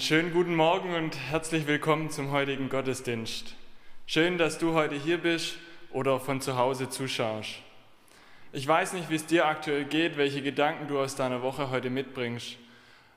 Einen 0.00 0.06
schönen 0.06 0.32
guten 0.32 0.56
Morgen 0.56 0.94
und 0.94 1.14
herzlich 1.14 1.66
willkommen 1.66 2.08
zum 2.08 2.30
heutigen 2.30 2.70
Gottesdienst. 2.70 3.54
Schön, 4.06 4.38
dass 4.38 4.56
du 4.56 4.72
heute 4.72 4.94
hier 4.94 5.18
bist 5.18 5.58
oder 5.90 6.18
von 6.18 6.40
zu 6.40 6.56
Hause 6.56 6.88
zuschaust. 6.88 7.56
Ich 8.54 8.66
weiß 8.66 8.94
nicht, 8.94 9.10
wie 9.10 9.16
es 9.16 9.26
dir 9.26 9.44
aktuell 9.44 9.84
geht, 9.84 10.16
welche 10.16 10.40
Gedanken 10.40 10.88
du 10.88 10.98
aus 10.98 11.16
deiner 11.16 11.42
Woche 11.42 11.68
heute 11.68 11.90
mitbringst, 11.90 12.56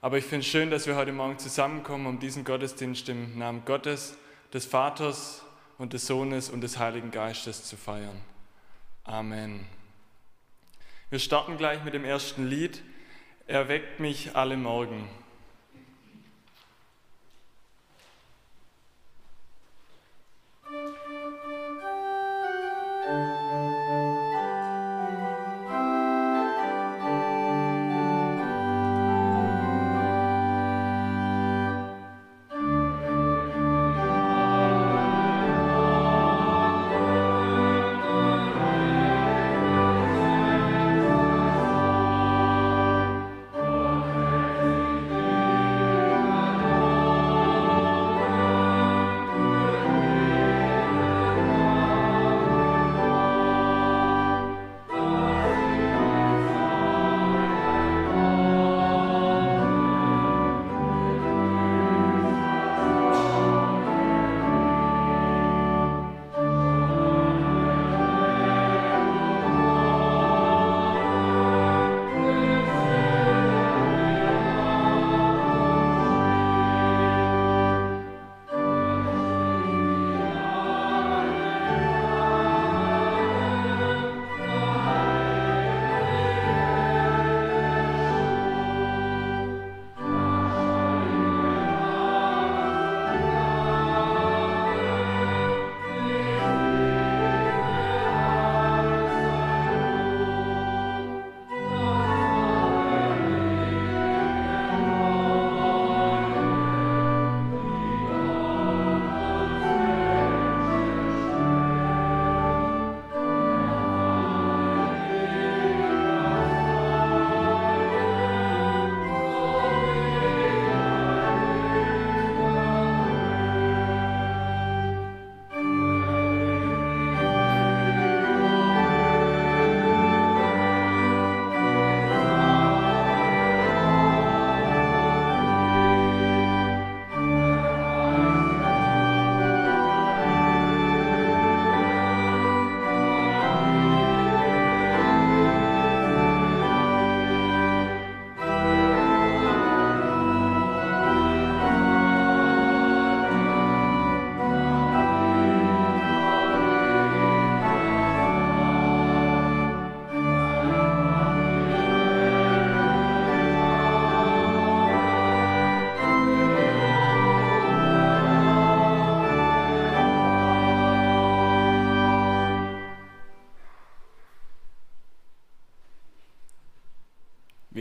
aber 0.01 0.17
ich 0.17 0.25
finde 0.25 0.41
es 0.41 0.47
schön, 0.47 0.71
dass 0.71 0.85
wir 0.85 0.97
heute 0.97 1.13
Morgen 1.13 1.39
zusammenkommen, 1.39 2.05
um 2.05 2.19
diesen 2.19 2.43
Gottesdienst 2.43 3.07
im 3.07 3.37
Namen 3.37 3.63
Gottes, 3.63 4.17
des 4.51 4.65
Vaters 4.65 5.41
und 5.77 5.93
des 5.93 6.05
Sohnes 6.05 6.49
und 6.49 6.59
des 6.59 6.79
Heiligen 6.79 7.11
Geistes 7.11 7.63
zu 7.63 7.77
feiern. 7.77 8.19
Amen. 9.05 9.65
Wir 11.09 11.19
starten 11.19 11.57
gleich 11.57 11.81
mit 11.85 11.93
dem 11.93 12.03
ersten 12.03 12.45
Lied. 12.45 12.83
Er 13.47 13.69
weckt 13.69 14.01
mich 14.01 14.35
alle 14.35 14.57
Morgen. 14.57 15.07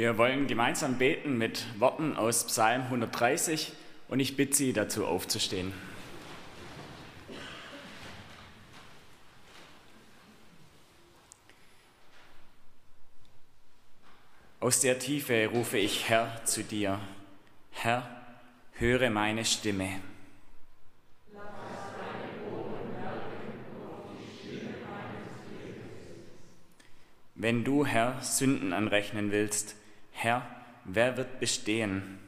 Wir 0.03 0.19
wollen 0.19 0.49
gemeinsam 0.49 0.99
beten 0.99 1.39
mit 1.39 1.65
Worten 1.79 2.17
aus 2.17 2.49
Psalm 2.49 2.83
130 2.83 3.73
und 4.09 4.19
ich 4.19 4.37
bitte 4.37 4.57
Sie 4.57 4.73
dazu 4.73 5.07
aufzustehen. 5.07 5.73
Aus 14.59 14.81
der 14.81 14.99
Tiefe 14.99 15.47
rufe 15.47 15.79
ich 15.79 16.09
Herr 16.09 16.45
zu 16.47 16.65
dir. 16.65 16.99
Herr, 17.71 18.11
höre 18.73 19.09
meine 19.09 19.45
Stimme. 19.45 20.01
Wenn 27.37 27.63
du, 27.63 27.87
Herr, 27.87 28.21
Sünden 28.21 28.73
anrechnen 28.73 29.31
willst, 29.31 29.77
Herr, 30.13 30.47
wer 30.85 31.17
wird 31.17 31.41
bestehen? 31.41 32.19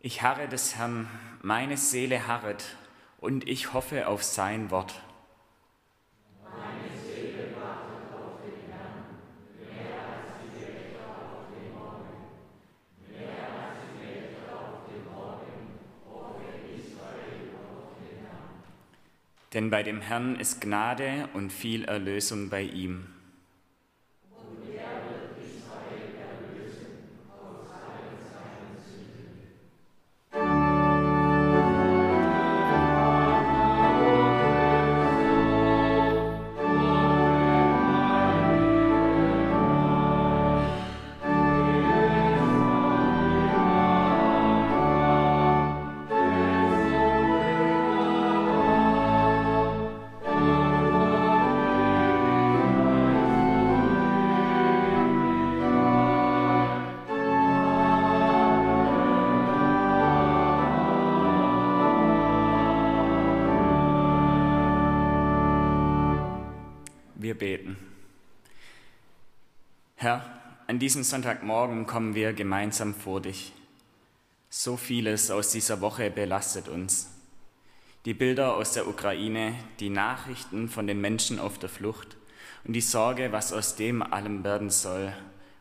Ich 0.00 0.20
harre 0.20 0.48
des 0.48 0.76
Herrn, 0.76 1.08
meine 1.40 1.76
Seele 1.78 2.26
harret, 2.26 2.76
und 3.18 3.48
ich 3.48 3.72
hoffe 3.72 4.06
auf 4.08 4.22
sein 4.22 4.70
Wort. 4.70 5.00
Denn 19.54 19.70
bei 19.70 19.84
dem 19.84 20.00
Herrn 20.00 20.34
ist 20.34 20.60
Gnade 20.60 21.28
und 21.32 21.52
viel 21.52 21.84
Erlösung 21.84 22.50
bei 22.50 22.62
ihm. 22.62 23.13
Diesem 70.84 71.02
Sonntagmorgen 71.02 71.86
kommen 71.86 72.14
wir 72.14 72.34
gemeinsam 72.34 72.94
vor 72.94 73.22
dich. 73.22 73.54
So 74.50 74.76
vieles 74.76 75.30
aus 75.30 75.50
dieser 75.50 75.80
Woche 75.80 76.10
belastet 76.10 76.68
uns. 76.68 77.08
Die 78.04 78.12
Bilder 78.12 78.54
aus 78.54 78.72
der 78.72 78.86
Ukraine, 78.86 79.54
die 79.80 79.88
Nachrichten 79.88 80.68
von 80.68 80.86
den 80.86 81.00
Menschen 81.00 81.38
auf 81.38 81.58
der 81.58 81.70
Flucht 81.70 82.18
und 82.64 82.74
die 82.74 82.82
Sorge, 82.82 83.32
was 83.32 83.54
aus 83.54 83.76
dem 83.76 84.02
allem 84.02 84.44
werden 84.44 84.68
soll, 84.68 85.10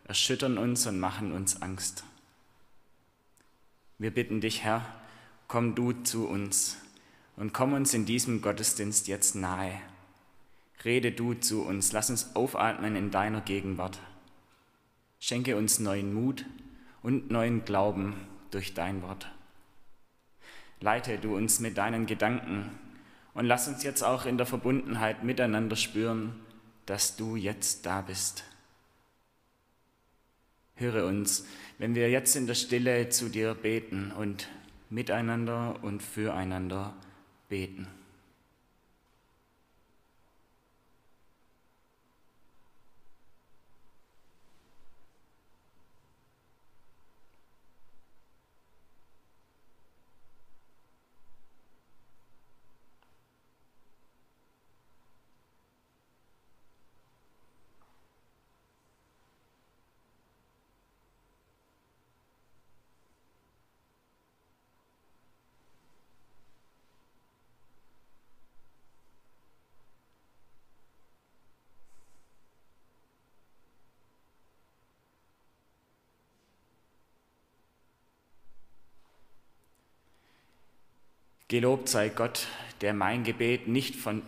erschüttern 0.04 0.58
uns 0.58 0.88
und 0.88 1.00
machen 1.00 1.32
uns 1.32 1.62
Angst. 1.62 2.04
Wir 4.00 4.12
bitten 4.12 4.42
dich, 4.42 4.62
Herr, 4.62 4.86
komm 5.48 5.74
du 5.74 5.94
zu 5.94 6.28
uns 6.28 6.76
und 7.38 7.54
komm 7.54 7.72
uns 7.72 7.94
in 7.94 8.06
diesem 8.06 8.42
Gottesdienst 8.42 9.08
jetzt 9.08 9.36
nahe. 9.36 9.80
Rede 10.84 11.14
du 11.14 11.34
zu 11.34 11.62
uns, 11.62 11.94
lass 11.94 12.10
uns 12.10 12.36
aufatmen 12.36 12.98
in 12.98 13.10
deiner 13.10 13.40
Gegenwart. 13.40 14.02
Schenke 15.26 15.56
uns 15.56 15.80
neuen 15.80 16.14
Mut 16.14 16.44
und 17.02 17.32
neuen 17.32 17.64
Glauben 17.64 18.28
durch 18.52 18.74
dein 18.74 19.02
Wort. 19.04 19.32
Leite 20.82 21.18
du 21.18 21.38
uns 21.38 21.62
mit 21.62 21.78
deinen 21.78 22.08
Gedanken 22.08 22.78
und 23.34 23.46
lass 23.46 23.70
uns 23.70 23.84
jetzt 23.84 24.04
auch 24.04 24.26
in 24.26 24.36
der 24.36 24.46
Verbundenheit 24.46 25.24
miteinander 25.24 25.78
spüren, 25.78 26.36
dass 26.86 27.16
du 27.16 27.38
jetzt 27.38 27.86
da 27.86 28.02
bist. 28.02 28.44
Höre 30.76 31.06
uns, 31.06 31.48
wenn 31.78 31.96
wir 31.96 32.10
jetzt 32.10 32.36
in 32.36 32.46
der 32.46 32.56
Stille 32.56 33.08
zu 33.08 33.30
dir 33.30 33.54
beten 33.54 34.12
und 34.12 34.50
miteinander 34.90 35.82
und 35.84 36.04
füreinander 36.04 36.94
beten. 37.48 37.88
Gelobt 81.54 81.88
sei 81.88 82.10
Gott, 82.10 82.48
der 82.82 82.96
mein 82.96 83.24
Gebet 83.24 83.68
nicht, 83.68 83.96
von, 83.96 84.24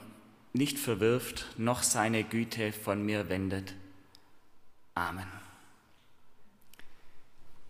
nicht 0.54 0.78
verwirft, 0.78 1.48
noch 1.58 1.82
seine 1.82 2.24
Güte 2.24 2.72
von 2.72 3.04
mir 3.04 3.30
wendet. 3.30 3.74
Amen. 4.94 5.26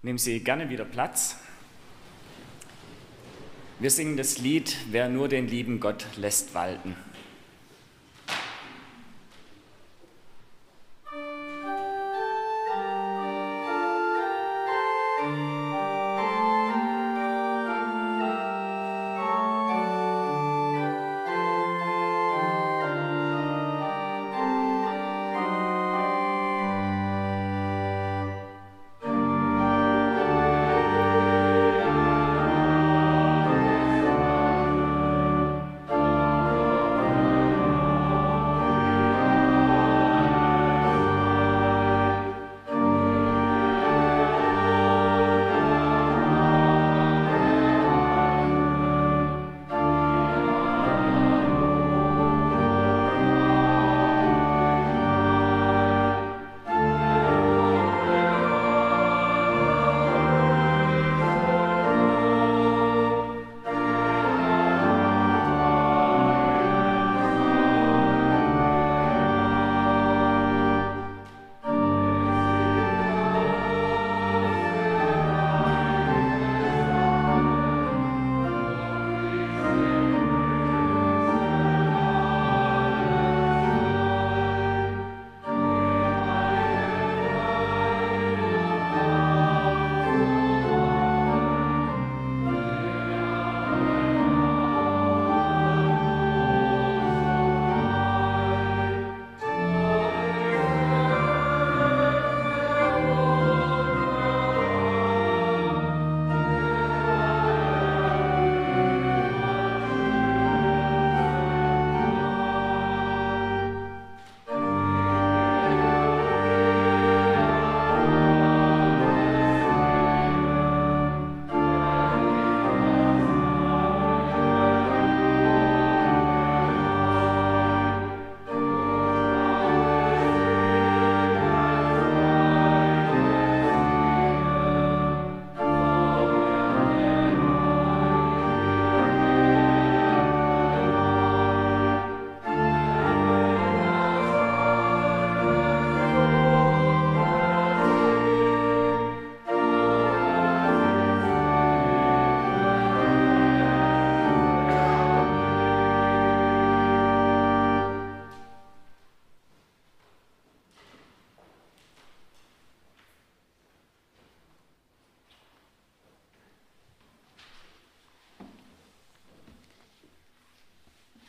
Nehmen 0.02 0.18
Sie 0.18 0.42
gerne 0.42 0.70
wieder 0.70 0.84
Platz. 0.84 1.40
Wir 3.80 3.92
singen 3.92 4.18
das 4.18 4.40
Lied, 4.40 4.76
wer 4.92 5.08
nur 5.08 5.30
den 5.30 5.48
lieben 5.48 5.80
Gott 5.80 6.06
lässt 6.18 6.54
walten. 6.54 6.94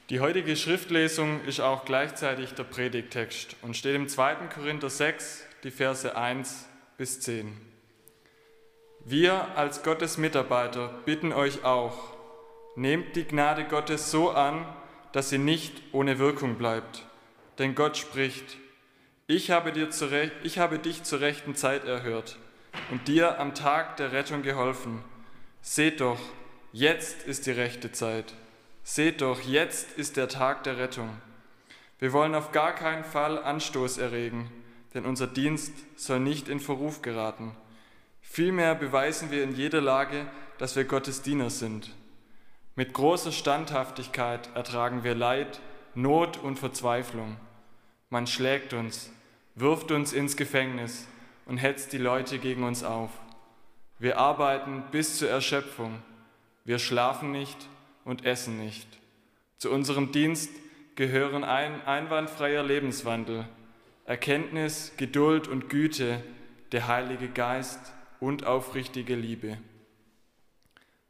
Die 0.09 0.21
heutige 0.21 0.55
Schriftlesung 0.55 1.45
ist 1.47 1.59
auch 1.59 1.85
gleichzeitig 1.85 2.55
der 2.55 2.63
Predigtext 2.63 3.57
und 3.63 3.77
steht 3.77 3.97
im 3.97 4.07
2. 4.07 4.37
Korinther 4.55 4.89
6, 4.89 5.45
die 5.65 5.73
Verse 5.73 6.17
1 6.17 6.69
bis 6.97 7.19
10. 7.23 7.61
Wir 9.05 9.57
als 9.57 9.83
Gottes 9.83 10.17
Mitarbeiter 10.17 10.95
bitten 11.07 11.33
euch 11.33 11.65
auch, 11.65 12.17
nehmt 12.77 13.17
die 13.17 13.25
Gnade 13.25 13.65
Gottes 13.65 14.13
so 14.13 14.31
an, 14.31 14.65
dass 15.11 15.31
sie 15.31 15.39
nicht 15.39 15.83
ohne 15.91 16.21
Wirkung 16.21 16.55
bleibt. 16.55 17.05
Denn 17.59 17.75
Gott 17.75 17.97
spricht, 17.97 18.59
Ich 19.27 19.51
habe, 19.51 19.73
dir 19.73 19.91
zu 19.91 20.09
ich 20.45 20.61
habe 20.61 20.79
dich 20.79 21.03
zur 21.03 21.19
rechten 21.19 21.57
Zeit 21.57 21.85
erhört 21.85 22.39
und 22.93 23.09
dir 23.09 23.41
am 23.41 23.57
Tag 23.57 23.97
der 23.97 24.13
Rettung 24.13 24.43
geholfen. 24.43 25.03
Seht 25.63 26.01
doch, 26.01 26.21
jetzt 26.73 27.25
ist 27.25 27.47
die 27.47 27.51
rechte 27.51 27.91
Zeit. 27.91 28.35
Seht 28.89 29.21
doch, 29.21 29.41
jetzt 29.41 29.99
ist 29.99 30.17
der 30.17 30.29
Tag 30.29 30.63
der 30.63 30.79
Rettung. 30.79 31.11
Wir 31.99 32.13
wollen 32.13 32.37
auf 32.37 32.53
gar 32.53 32.73
keinen 32.73 33.03
Fall 33.03 33.43
Anstoß 33.43 33.99
erregen, 33.99 34.49
denn 34.95 35.05
unser 35.05 35.27
Dienst 35.27 35.73
soll 35.97 36.21
nicht 36.21 36.49
in 36.49 36.61
Verruf 36.61 37.03
geraten. 37.03 37.57
Vielmehr 38.21 38.77
beweisen 38.77 39.33
wir 39.33 39.43
in 39.43 39.57
jeder 39.57 39.81
Lage, 39.81 40.29
dass 40.59 40.77
wir 40.77 40.85
Gottes 40.85 41.21
Diener 41.21 41.51
sind. 41.51 41.91
Mit 42.77 42.93
großer 42.93 43.33
Standhaftigkeit 43.33 44.55
ertragen 44.55 45.03
wir 45.03 45.17
Leid, 45.17 45.61
Not 45.97 46.37
und 46.37 46.57
Verzweiflung. 46.57 47.39
Man 48.09 48.29
schlägt 48.29 48.73
uns, 48.73 49.11
wirft 49.57 49.91
uns 49.91 50.13
ins 50.13 50.37
Gefängnis 50.37 51.09
und 51.47 51.59
hetzt 51.59 51.93
die 51.93 51.99
Leute 51.99 52.39
gegen 52.39 52.63
uns 52.63 52.85
auf. 52.85 53.11
Wir 53.99 54.21
arbeiten 54.21 54.85
bis 54.93 55.19
zur 55.19 55.29
Erschöpfung. 55.29 56.01
Wir 56.65 56.79
schlafen 56.79 57.33
nicht 57.33 57.69
und 58.07 58.25
essen 58.25 58.57
nicht. 58.57 58.89
Zu 59.59 59.71
unserem 59.71 60.13
Dienst 60.13 60.51
gehören 60.95 61.45
ein 61.45 61.83
einwandfreier 61.83 62.63
Lebenswandel, 62.63 63.47
Erkenntnis, 64.07 64.93
Geduld 64.97 65.49
und 65.49 65.69
Güte, 65.69 66.23
der 66.73 66.89
Heilige 66.89 67.29
Geist 67.29 67.93
und 68.21 68.47
aufrichtige 68.47 69.15
Liebe. 69.15 69.59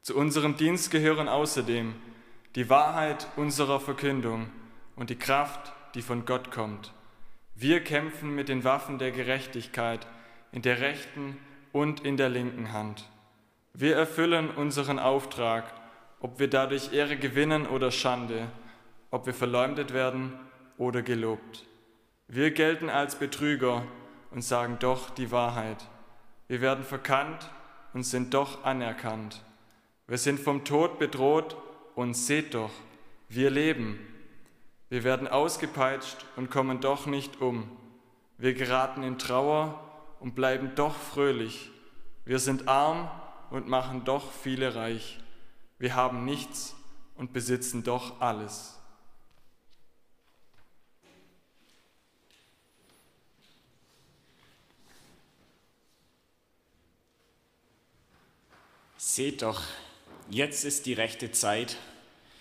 Zu 0.03 0.17
unserem 0.17 0.57
Dienst 0.57 0.91
gehören 0.91 1.29
außerdem 1.29 1.95
die 2.55 2.71
Wahrheit 2.71 3.27
unserer 3.37 3.79
Verkündung 3.79 4.51
und 4.97 5.11
die 5.11 5.17
Kraft, 5.17 5.73
die 5.95 6.03
von 6.03 6.25
Gott 6.25 6.51
kommt. 6.51 6.93
Wir 7.55 7.81
kämpfen 7.81 8.35
mit 8.35 8.49
den 8.49 8.65
Waffen 8.65 8.99
der 8.99 9.13
Gerechtigkeit 9.13 10.07
in 10.53 10.63
der 10.63 10.81
rechten 10.81 11.37
und 11.73 12.01
in 12.01 12.17
der 12.17 12.31
linken 12.31 12.73
Hand. 12.73 13.09
Wir 13.75 13.97
erfüllen 13.97 14.51
unseren 14.51 14.99
Auftrag, 14.99 15.65
ob 16.21 16.39
wir 16.39 16.49
dadurch 16.49 16.93
Ehre 16.93 17.17
gewinnen 17.17 17.67
oder 17.67 17.91
Schande, 17.91 18.49
ob 19.11 19.27
wir 19.27 19.35
verleumdet 19.35 19.93
werden 19.93 20.33
oder 20.79 21.03
gelobt. 21.03 21.65
Wir 22.29 22.51
gelten 22.51 22.91
als 22.91 23.17
Betrüger 23.17 23.85
und 24.31 24.43
sagen 24.43 24.79
doch 24.81 25.11
die 25.11 25.31
Wahrheit. 25.31 25.87
Wir 26.49 26.61
werden 26.61 26.85
verkannt 26.85 27.51
und 27.93 28.03
sind 28.03 28.35
doch 28.35 28.65
anerkannt. 28.65 29.43
Wir 30.07 30.19
sind 30.19 30.41
vom 30.41 30.65
Tod 30.65 30.99
bedroht 30.99 31.57
und 31.95 32.15
seht 32.15 32.55
doch, 32.55 32.71
wir 33.29 33.51
leben. 33.51 33.99
Wir 34.89 35.03
werden 35.03 35.27
ausgepeitscht 35.27 36.19
und 36.37 36.51
kommen 36.51 36.81
doch 36.81 37.07
nicht 37.07 37.41
um. 37.41 37.69
Wir 38.39 38.55
geraten 38.55 39.03
in 39.03 39.19
Trauer 39.19 39.81
und 40.21 40.35
bleiben 40.35 40.73
doch 40.75 40.95
fröhlich. 40.95 41.71
Wir 42.25 42.39
sind 42.39 42.69
arm 42.69 43.11
und 43.51 43.69
machen 43.69 44.05
doch 44.05 44.31
viele 44.31 44.75
reich. 44.75 45.19
Wir 45.79 45.95
haben 45.95 46.25
nichts 46.25 46.75
und 47.17 47.33
besitzen 47.33 47.83
doch 47.83 48.21
alles. 48.21 48.77
Seht 58.97 59.43
doch, 59.43 59.63
jetzt 60.31 60.65
ist 60.65 60.87
die 60.87 60.95
rechte 60.95 61.31
Zeit. 61.31 61.77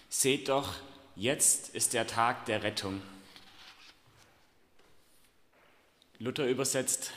Seht 0.10 0.50
doch, 0.50 0.74
jetzt 1.16 1.76
ist 1.76 1.94
der 1.94 2.08
Tag 2.08 2.46
der 2.46 2.64
Rettung. 2.64 3.02
Luther 6.20 6.48
übersetzt, 6.48 7.12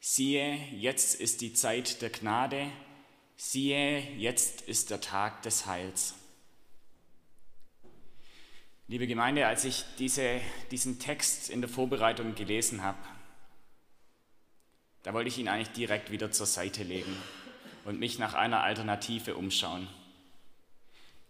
siehe, 0.00 0.56
jetzt 0.72 1.18
ist 1.20 1.40
die 1.40 1.54
Zeit 1.54 2.02
der 2.02 2.10
Gnade, 2.10 2.70
siehe, 3.36 4.00
jetzt 4.16 4.62
ist 4.62 4.90
der 4.90 5.00
Tag 5.00 5.42
des 5.42 5.66
Heils. 5.66 6.14
Liebe 8.86 9.06
Gemeinde, 9.06 9.46
als 9.46 9.64
ich 9.64 9.84
diese, 9.98 10.40
diesen 10.70 10.98
Text 10.98 11.48
in 11.48 11.60
der 11.62 11.70
Vorbereitung 11.70 12.34
gelesen 12.34 12.82
habe, 12.82 12.98
da 15.02 15.14
wollte 15.14 15.28
ich 15.28 15.38
ihn 15.38 15.48
eigentlich 15.48 15.72
direkt 15.72 16.10
wieder 16.10 16.30
zur 16.32 16.46
Seite 16.46 16.82
legen 16.82 17.16
und 17.84 17.98
mich 17.98 18.18
nach 18.18 18.34
einer 18.34 18.62
Alternative 18.62 19.36
umschauen. 19.36 19.88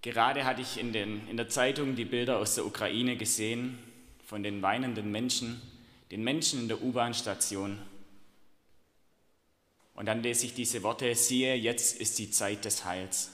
Gerade 0.03 0.45
hatte 0.45 0.63
ich 0.63 0.79
in, 0.79 0.93
den, 0.93 1.27
in 1.29 1.37
der 1.37 1.49
Zeitung 1.49 1.97
die 1.97 2.05
Bilder 2.05 2.39
aus 2.39 2.55
der 2.55 2.67
Ukraine 2.67 3.17
gesehen 3.17 3.79
von 4.25 4.43
den 4.43 4.61
weinenden 4.61 5.11
Menschen, 5.11 5.63
den 6.11 6.23
Menschen 6.23 6.61
in 6.61 6.69
der 6.69 6.83
U-Bahn-Station. 6.83 7.81
Und 9.95 10.07
dann 10.07 10.23
lese 10.23 10.47
ich 10.47 10.55
diese 10.55 10.83
Worte, 10.83 11.15
siehe, 11.15 11.55
jetzt 11.55 12.01
ist 12.01 12.19
die 12.19 12.31
Zeit 12.31 12.65
des 12.65 12.85
Heils. 12.85 13.31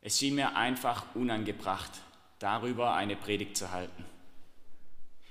Es 0.00 0.18
schien 0.18 0.34
mir 0.34 0.56
einfach 0.56 1.14
unangebracht, 1.14 1.92
darüber 2.38 2.94
eine 2.94 3.16
Predigt 3.16 3.56
zu 3.56 3.70
halten. 3.70 4.04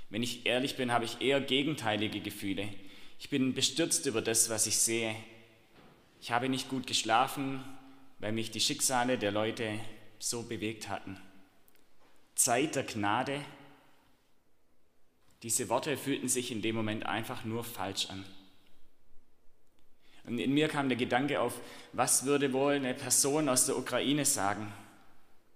Wenn 0.09 0.23
ich 0.23 0.45
ehrlich 0.45 0.77
bin, 0.77 0.91
habe 0.91 1.05
ich 1.05 1.21
eher 1.21 1.41
gegenteilige 1.41 2.21
Gefühle. 2.21 2.69
Ich 3.19 3.29
bin 3.29 3.53
bestürzt 3.53 4.05
über 4.05 4.21
das, 4.21 4.49
was 4.49 4.67
ich 4.67 4.77
sehe, 4.77 5.15
ich 6.19 6.31
habe 6.31 6.49
nicht 6.49 6.69
gut 6.69 6.87
geschlafen, 6.87 7.63
weil 8.19 8.31
mich 8.31 8.51
die 8.51 8.59
Schicksale 8.59 9.17
der 9.17 9.31
Leute 9.31 9.79
so 10.19 10.43
bewegt 10.43 10.89
hatten. 10.89 11.19
Zeit 12.35 12.75
der 12.75 12.83
Gnade, 12.83 13.43
diese 15.43 15.69
Worte 15.69 15.97
fühlten 15.97 16.27
sich 16.27 16.51
in 16.51 16.61
dem 16.61 16.75
Moment 16.75 17.05
einfach 17.05 17.45
nur 17.45 17.63
falsch 17.63 18.09
an. 18.09 18.25
Und 20.27 20.39
in 20.39 20.53
mir 20.53 20.67
kam 20.67 20.89
der 20.89 20.97
Gedanke 20.97 21.39
auf, 21.39 21.59
was 21.93 22.25
würde 22.25 22.51
wohl 22.51 22.73
eine 22.73 22.93
Person 22.93 23.47
aus 23.47 23.65
der 23.65 23.77
Ukraine 23.77 24.25
sagen, 24.25 24.71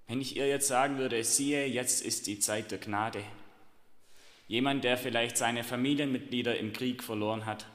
wenn 0.07 0.21
ich 0.21 0.37
ihr 0.37 0.47
jetzt 0.47 0.67
sagen 0.67 0.97
würde, 0.97 1.23
siehe, 1.23 1.67
jetzt 1.67 2.01
ist 2.01 2.25
die 2.27 2.39
Zeit 2.39 2.71
der 2.71 2.79
Gnade. 2.79 3.23
Jemand, 4.47 4.83
der 4.83 4.97
vielleicht 4.97 5.37
seine 5.37 5.63
Familienmitglieder 5.63 6.57
im 6.57 6.73
Krieg 6.73 7.03
verloren 7.03 7.45
hat 7.45 7.65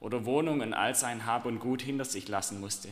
oder 0.00 0.26
Wohnungen 0.26 0.74
all 0.74 0.94
sein 0.94 1.26
Hab 1.26 1.46
und 1.46 1.60
Gut 1.60 1.80
hinter 1.80 2.04
sich 2.04 2.28
lassen 2.28 2.60
musste. 2.60 2.90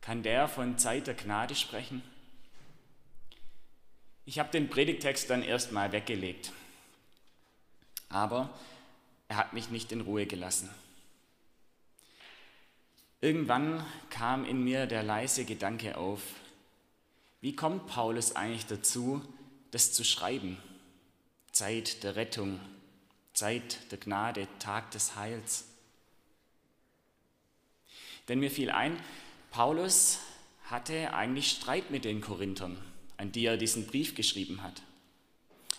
Kann 0.00 0.22
der 0.22 0.48
von 0.48 0.78
Zeit 0.78 1.06
der 1.06 1.14
Gnade 1.14 1.54
sprechen? 1.54 2.02
Ich 4.24 4.38
habe 4.38 4.50
den 4.50 4.70
Predigtext 4.70 5.28
dann 5.28 5.42
erstmal 5.42 5.92
weggelegt, 5.92 6.52
aber 8.08 8.50
er 9.28 9.36
hat 9.36 9.52
mich 9.52 9.70
nicht 9.70 9.92
in 9.92 10.00
Ruhe 10.00 10.24
gelassen. 10.24 10.70
Irgendwann 13.22 13.84
kam 14.08 14.46
in 14.46 14.64
mir 14.64 14.86
der 14.86 15.02
leise 15.02 15.44
Gedanke 15.44 15.98
auf, 15.98 16.22
wie 17.42 17.54
kommt 17.54 17.86
Paulus 17.86 18.34
eigentlich 18.34 18.66
dazu, 18.66 19.22
das 19.72 19.92
zu 19.92 20.04
schreiben? 20.04 20.56
Zeit 21.52 22.02
der 22.02 22.16
Rettung, 22.16 22.60
Zeit 23.34 23.90
der 23.90 23.98
Gnade, 23.98 24.48
Tag 24.58 24.90
des 24.92 25.16
Heils. 25.16 25.66
Denn 28.28 28.40
mir 28.40 28.50
fiel 28.50 28.70
ein, 28.70 28.98
Paulus 29.50 30.20
hatte 30.64 31.12
eigentlich 31.12 31.50
Streit 31.50 31.90
mit 31.90 32.04
den 32.06 32.22
Korinthern, 32.22 32.78
an 33.18 33.32
die 33.32 33.44
er 33.44 33.58
diesen 33.58 33.86
Brief 33.86 34.14
geschrieben 34.14 34.62
hat. 34.62 34.82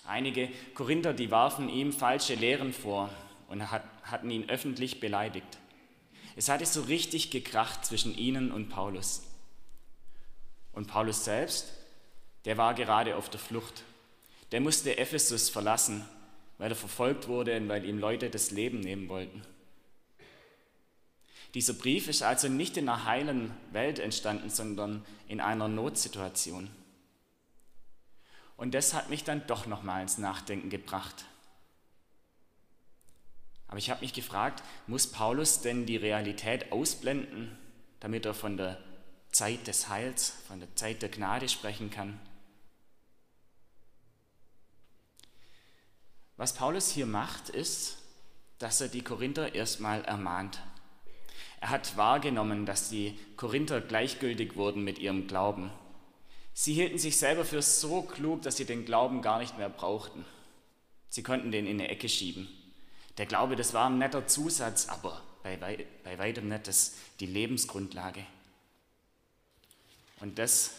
Einige 0.06 0.50
Korinther, 0.76 1.14
die 1.14 1.32
warfen 1.32 1.70
ihm 1.70 1.92
falsche 1.94 2.36
Lehren 2.36 2.74
vor 2.74 3.10
und 3.48 3.72
hatten 3.72 4.30
ihn 4.30 4.50
öffentlich 4.50 5.00
beleidigt. 5.00 5.58
Es 6.36 6.50
hatte 6.50 6.66
so 6.66 6.82
richtig 6.82 7.32
gekracht 7.32 7.86
zwischen 7.86 8.18
ihnen 8.18 8.52
und 8.52 8.70
Paulus. 8.70 9.24
Und 10.74 10.88
Paulus 10.88 11.26
selbst, 11.26 11.74
der 12.46 12.58
war 12.58 12.74
gerade 12.74 13.16
auf 13.16 13.30
der 13.30 13.40
Flucht. 13.40 13.84
Der 14.52 14.62
musste 14.62 14.98
Ephesus 14.98 15.50
verlassen 15.50 16.06
weil 16.62 16.70
er 16.70 16.76
verfolgt 16.76 17.28
wurde 17.28 17.58
und 17.58 17.70
weil 17.70 17.84
ihm 17.86 17.98
Leute 17.98 18.30
das 18.30 18.52
Leben 18.52 18.82
nehmen 18.82 19.10
wollten. 19.10 19.42
Dieser 21.56 21.74
Brief 21.74 22.08
ist 22.08 22.22
also 22.22 22.50
nicht 22.50 22.78
in 22.78 22.88
einer 22.88 23.06
heilen 23.06 23.50
Welt 23.72 23.98
entstanden, 23.98 24.52
sondern 24.52 25.04
in 25.28 25.42
einer 25.42 25.68
Notsituation. 25.68 26.70
Und 28.58 28.76
das 28.76 28.94
hat 28.94 29.10
mich 29.10 29.24
dann 29.24 29.42
doch 29.48 29.66
nochmal 29.66 30.04
ins 30.04 30.20
Nachdenken 30.20 30.70
gebracht. 30.70 31.26
Aber 33.72 33.80
ich 33.80 33.90
habe 33.90 34.02
mich 34.02 34.14
gefragt, 34.14 34.62
muss 34.86 35.08
Paulus 35.08 35.62
denn 35.62 35.86
die 35.86 35.96
Realität 35.96 36.74
ausblenden, 36.74 37.58
damit 38.02 38.26
er 38.26 38.34
von 38.34 38.58
der 38.58 38.78
Zeit 39.32 39.66
des 39.66 39.88
Heils, 39.88 40.34
von 40.46 40.60
der 40.60 40.76
Zeit 40.76 41.02
der 41.02 41.08
Gnade 41.08 41.48
sprechen 41.48 41.90
kann? 41.90 42.20
Was 46.36 46.54
Paulus 46.54 46.90
hier 46.90 47.06
macht, 47.06 47.48
ist, 47.48 47.98
dass 48.60 48.82
er 48.82 48.90
die 48.90 49.04
Korinther 49.04 49.56
erstmal 49.56 50.04
ermahnt. 50.04 50.62
Er 51.62 51.70
hat 51.70 51.96
wahrgenommen, 51.96 52.66
dass 52.66 52.90
die 52.90 53.18
Korinther 53.38 53.80
gleichgültig 53.80 54.58
wurden 54.58 54.84
mit 54.84 55.00
ihrem 55.00 55.28
Glauben. 55.28 55.72
Sie 56.54 56.74
hielten 56.74 56.98
sich 56.98 57.18
selber 57.18 57.46
für 57.46 57.62
so 57.62 58.02
klug, 58.02 58.42
dass 58.42 58.58
sie 58.58 58.66
den 58.66 58.84
Glauben 58.84 59.22
gar 59.22 59.40
nicht 59.40 59.58
mehr 59.58 59.70
brauchten. 59.70 60.26
Sie 61.08 61.24
konnten 61.24 61.52
den 61.52 61.68
in 61.68 61.80
eine 61.80 61.88
Ecke 61.88 62.10
schieben. 62.10 62.50
Der 63.18 63.26
Glaube, 63.26 63.56
das 63.56 63.74
war 63.74 63.90
ein 63.90 63.98
netter 63.98 64.28
Zusatz, 64.28 64.88
aber 64.88 65.22
bei, 65.44 65.58
bei 66.04 66.18
weitem 66.18 66.48
nicht 66.48 66.68
das, 66.68 66.96
die 67.20 67.26
Lebensgrundlage. 67.26 68.26
Und 70.20 70.38
das 70.40 70.72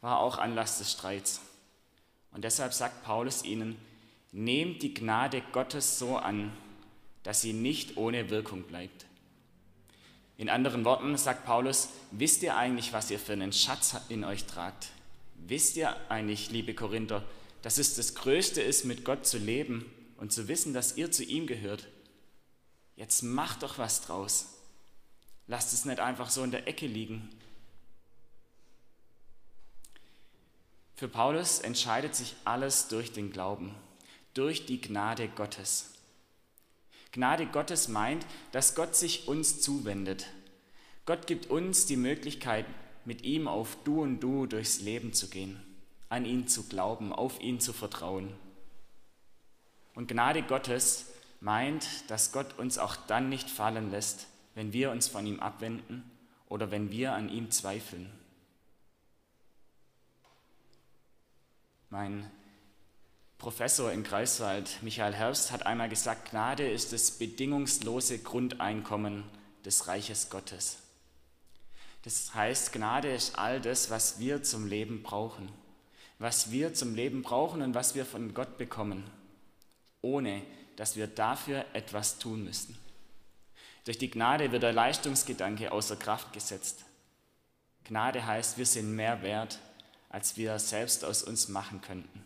war 0.00 0.20
auch 0.20 0.38
Anlass 0.38 0.78
des 0.78 0.92
Streits. 0.92 1.40
Und 2.32 2.44
deshalb 2.44 2.72
sagt 2.72 3.04
Paulus 3.04 3.44
ihnen, 3.44 3.76
nehmt 4.32 4.82
die 4.82 4.94
Gnade 4.94 5.42
Gottes 5.52 5.98
so 5.98 6.16
an, 6.16 6.52
dass 7.22 7.40
sie 7.40 7.52
nicht 7.52 7.96
ohne 7.96 8.30
Wirkung 8.30 8.62
bleibt. 8.62 9.06
In 10.36 10.48
anderen 10.48 10.84
Worten 10.84 11.16
sagt 11.16 11.44
Paulus, 11.44 11.90
wisst 12.10 12.42
ihr 12.42 12.56
eigentlich, 12.56 12.92
was 12.92 13.10
ihr 13.10 13.20
für 13.20 13.32
einen 13.34 13.52
Schatz 13.52 13.96
in 14.08 14.24
euch 14.24 14.44
tragt? 14.44 14.88
Wisst 15.36 15.76
ihr 15.76 15.94
eigentlich, 16.10 16.50
liebe 16.50 16.74
Korinther, 16.74 17.22
dass 17.62 17.78
es 17.78 17.94
das 17.94 18.14
Größte 18.14 18.60
ist, 18.60 18.84
mit 18.84 19.04
Gott 19.04 19.26
zu 19.26 19.38
leben 19.38 19.90
und 20.24 20.32
zu 20.32 20.48
wissen, 20.48 20.72
dass 20.72 20.96
ihr 20.96 21.12
zu 21.12 21.22
ihm 21.22 21.46
gehört? 21.46 21.86
Jetzt 22.96 23.20
macht 23.20 23.62
doch 23.62 23.76
was 23.76 24.00
draus. 24.00 24.54
Lasst 25.48 25.74
es 25.74 25.84
nicht 25.84 26.00
einfach 26.00 26.30
so 26.30 26.42
in 26.42 26.50
der 26.50 26.66
Ecke 26.66 26.86
liegen. 26.86 27.28
Für 30.96 31.08
Paulus 31.08 31.58
entscheidet 31.58 32.16
sich 32.16 32.36
alles 32.46 32.88
durch 32.88 33.12
den 33.12 33.32
Glauben, 33.32 33.74
durch 34.32 34.64
die 34.64 34.80
Gnade 34.80 35.28
Gottes. 35.28 35.90
Gnade 37.12 37.44
Gottes 37.44 37.88
meint, 37.88 38.24
dass 38.50 38.74
Gott 38.74 38.96
sich 38.96 39.28
uns 39.28 39.60
zuwendet. 39.60 40.28
Gott 41.04 41.26
gibt 41.26 41.50
uns 41.50 41.84
die 41.84 41.98
Möglichkeit, 41.98 42.64
mit 43.04 43.24
ihm 43.24 43.46
auf 43.46 43.76
Du 43.84 44.00
und 44.00 44.20
Du 44.20 44.46
durchs 44.46 44.80
Leben 44.80 45.12
zu 45.12 45.28
gehen, 45.28 45.62
an 46.08 46.24
ihn 46.24 46.48
zu 46.48 46.66
glauben, 46.66 47.12
auf 47.12 47.42
ihn 47.42 47.60
zu 47.60 47.74
vertrauen. 47.74 48.32
Und 49.94 50.08
Gnade 50.08 50.42
Gottes 50.42 51.06
meint, 51.40 52.10
dass 52.10 52.32
Gott 52.32 52.58
uns 52.58 52.78
auch 52.78 52.96
dann 52.96 53.28
nicht 53.28 53.48
fallen 53.48 53.90
lässt, 53.90 54.26
wenn 54.54 54.72
wir 54.72 54.90
uns 54.90 55.08
von 55.08 55.26
ihm 55.26 55.40
abwenden 55.40 56.10
oder 56.48 56.70
wenn 56.70 56.90
wir 56.90 57.12
an 57.12 57.28
ihm 57.28 57.50
zweifeln. 57.50 58.10
Mein 61.90 62.28
Professor 63.38 63.92
in 63.92 64.04
Greifswald, 64.04 64.82
Michael 64.82 65.12
Herbst, 65.12 65.52
hat 65.52 65.66
einmal 65.66 65.88
gesagt, 65.88 66.30
Gnade 66.30 66.68
ist 66.68 66.92
das 66.92 67.12
bedingungslose 67.12 68.18
Grundeinkommen 68.18 69.24
des 69.64 69.86
Reiches 69.86 70.30
Gottes. 70.30 70.78
Das 72.02 72.34
heißt, 72.34 72.72
Gnade 72.72 73.12
ist 73.12 73.38
all 73.38 73.60
das, 73.60 73.90
was 73.90 74.18
wir 74.18 74.42
zum 74.42 74.66
Leben 74.66 75.02
brauchen. 75.02 75.48
Was 76.18 76.50
wir 76.50 76.74
zum 76.74 76.94
Leben 76.94 77.22
brauchen 77.22 77.62
und 77.62 77.74
was 77.74 77.94
wir 77.94 78.06
von 78.06 78.34
Gott 78.34 78.56
bekommen, 78.56 79.04
ohne 80.04 80.42
dass 80.76 80.96
wir 80.96 81.06
dafür 81.06 81.64
etwas 81.72 82.18
tun 82.18 82.44
müssen. 82.44 82.76
Durch 83.84 83.98
die 83.98 84.10
Gnade 84.10 84.52
wird 84.52 84.62
der 84.62 84.72
Leistungsgedanke 84.72 85.72
außer 85.72 85.96
Kraft 85.96 86.32
gesetzt. 86.32 86.84
Gnade 87.84 88.24
heißt, 88.24 88.56
wir 88.58 88.66
sind 88.66 88.94
mehr 88.94 89.22
wert, 89.22 89.58
als 90.08 90.36
wir 90.36 90.58
selbst 90.58 91.04
aus 91.04 91.22
uns 91.22 91.48
machen 91.48 91.80
könnten. 91.80 92.24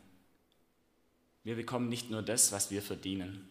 Wir 1.42 1.56
bekommen 1.56 1.88
nicht 1.88 2.10
nur 2.10 2.22
das, 2.22 2.52
was 2.52 2.70
wir 2.70 2.82
verdienen. 2.82 3.48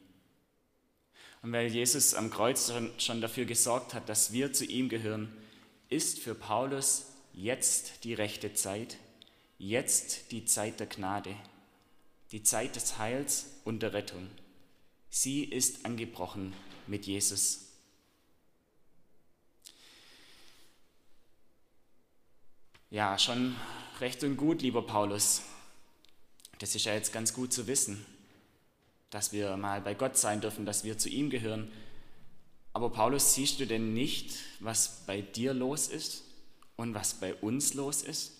Und 1.41 1.51
weil 1.51 1.67
Jesus 1.67 2.13
am 2.13 2.29
Kreuz 2.29 2.71
schon 2.97 3.21
dafür 3.21 3.45
gesorgt 3.45 3.93
hat, 3.93 4.09
dass 4.09 4.31
wir 4.31 4.53
zu 4.53 4.65
ihm 4.65 4.89
gehören, 4.89 5.35
ist 5.89 6.19
für 6.19 6.35
Paulus 6.35 7.07
jetzt 7.33 8.03
die 8.03 8.13
rechte 8.13 8.53
Zeit, 8.53 8.97
jetzt 9.57 10.31
die 10.31 10.45
Zeit 10.45 10.79
der 10.79 10.87
Gnade, 10.87 11.35
die 12.31 12.43
Zeit 12.43 12.75
des 12.75 12.97
Heils 12.97 13.45
und 13.63 13.81
der 13.81 13.93
Rettung. 13.93 14.29
Sie 15.09 15.43
ist 15.43 15.85
angebrochen 15.85 16.53
mit 16.85 17.05
Jesus. 17.05 17.67
Ja, 22.89 23.17
schon 23.17 23.55
recht 23.99 24.23
und 24.23 24.37
gut, 24.37 24.61
lieber 24.61 24.81
Paulus. 24.81 25.41
Das 26.59 26.75
ist 26.75 26.85
ja 26.85 26.93
jetzt 26.93 27.13
ganz 27.13 27.33
gut 27.33 27.53
zu 27.53 27.67
wissen, 27.67 28.05
dass 29.09 29.31
wir 29.31 29.57
mal 29.57 29.81
bei 29.81 29.93
Gott 29.93 30.17
sein 30.17 30.41
dürfen, 30.41 30.65
dass 30.65 30.83
wir 30.83 30.97
zu 30.97 31.09
ihm 31.09 31.29
gehören. 31.29 31.71
Aber 32.73 32.89
Paulus, 32.89 33.33
siehst 33.33 33.59
du 33.59 33.67
denn 33.67 33.93
nicht, 33.93 34.37
was 34.59 35.03
bei 35.05 35.21
dir 35.21 35.53
los 35.53 35.87
ist 35.87 36.23
und 36.75 36.93
was 36.93 37.15
bei 37.15 37.33
uns 37.35 37.73
los 37.73 38.03
ist? 38.03 38.36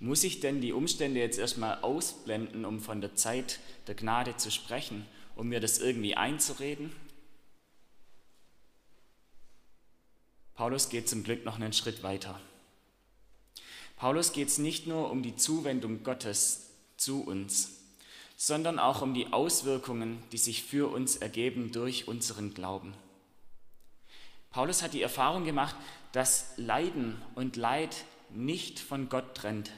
Muss 0.00 0.22
ich 0.22 0.40
denn 0.40 0.60
die 0.60 0.72
Umstände 0.72 1.18
jetzt 1.18 1.38
erstmal 1.38 1.80
ausblenden, 1.80 2.64
um 2.64 2.80
von 2.80 3.00
der 3.00 3.16
Zeit 3.16 3.58
der 3.88 3.96
Gnade 3.96 4.36
zu 4.36 4.50
sprechen, 4.50 5.06
um 5.34 5.48
mir 5.48 5.58
das 5.58 5.78
irgendwie 5.78 6.14
einzureden? 6.14 6.94
Paulus 10.54 10.88
geht 10.88 11.08
zum 11.08 11.24
Glück 11.24 11.44
noch 11.44 11.56
einen 11.56 11.72
Schritt 11.72 12.02
weiter. 12.02 12.40
Paulus 13.96 14.32
geht 14.32 14.48
es 14.48 14.58
nicht 14.58 14.86
nur 14.86 15.10
um 15.10 15.22
die 15.22 15.34
Zuwendung 15.34 16.04
Gottes 16.04 16.70
zu 16.96 17.24
uns, 17.24 17.80
sondern 18.36 18.78
auch 18.78 19.02
um 19.02 19.14
die 19.14 19.32
Auswirkungen, 19.32 20.22
die 20.30 20.38
sich 20.38 20.62
für 20.62 20.92
uns 20.92 21.16
ergeben 21.16 21.72
durch 21.72 22.06
unseren 22.06 22.54
Glauben. 22.54 22.94
Paulus 24.50 24.82
hat 24.82 24.94
die 24.94 25.02
Erfahrung 25.02 25.44
gemacht, 25.44 25.74
dass 26.12 26.52
Leiden 26.56 27.20
und 27.34 27.56
Leid 27.56 28.04
nicht 28.30 28.78
von 28.78 29.08
Gott 29.08 29.34
trennt, 29.34 29.72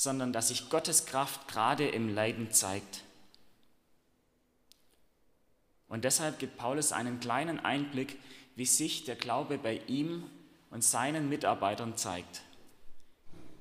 sondern 0.00 0.32
dass 0.32 0.48
sich 0.48 0.70
Gottes 0.70 1.04
Kraft 1.04 1.46
gerade 1.46 1.86
im 1.86 2.14
Leiden 2.14 2.50
zeigt. 2.52 3.02
Und 5.88 6.06
deshalb 6.06 6.38
gibt 6.38 6.56
Paulus 6.56 6.92
einen 6.92 7.20
kleinen 7.20 7.60
Einblick, 7.60 8.16
wie 8.56 8.64
sich 8.64 9.04
der 9.04 9.16
Glaube 9.16 9.58
bei 9.58 9.78
ihm 9.88 10.24
und 10.70 10.82
seinen 10.82 11.28
Mitarbeitern 11.28 11.98
zeigt. 11.98 12.40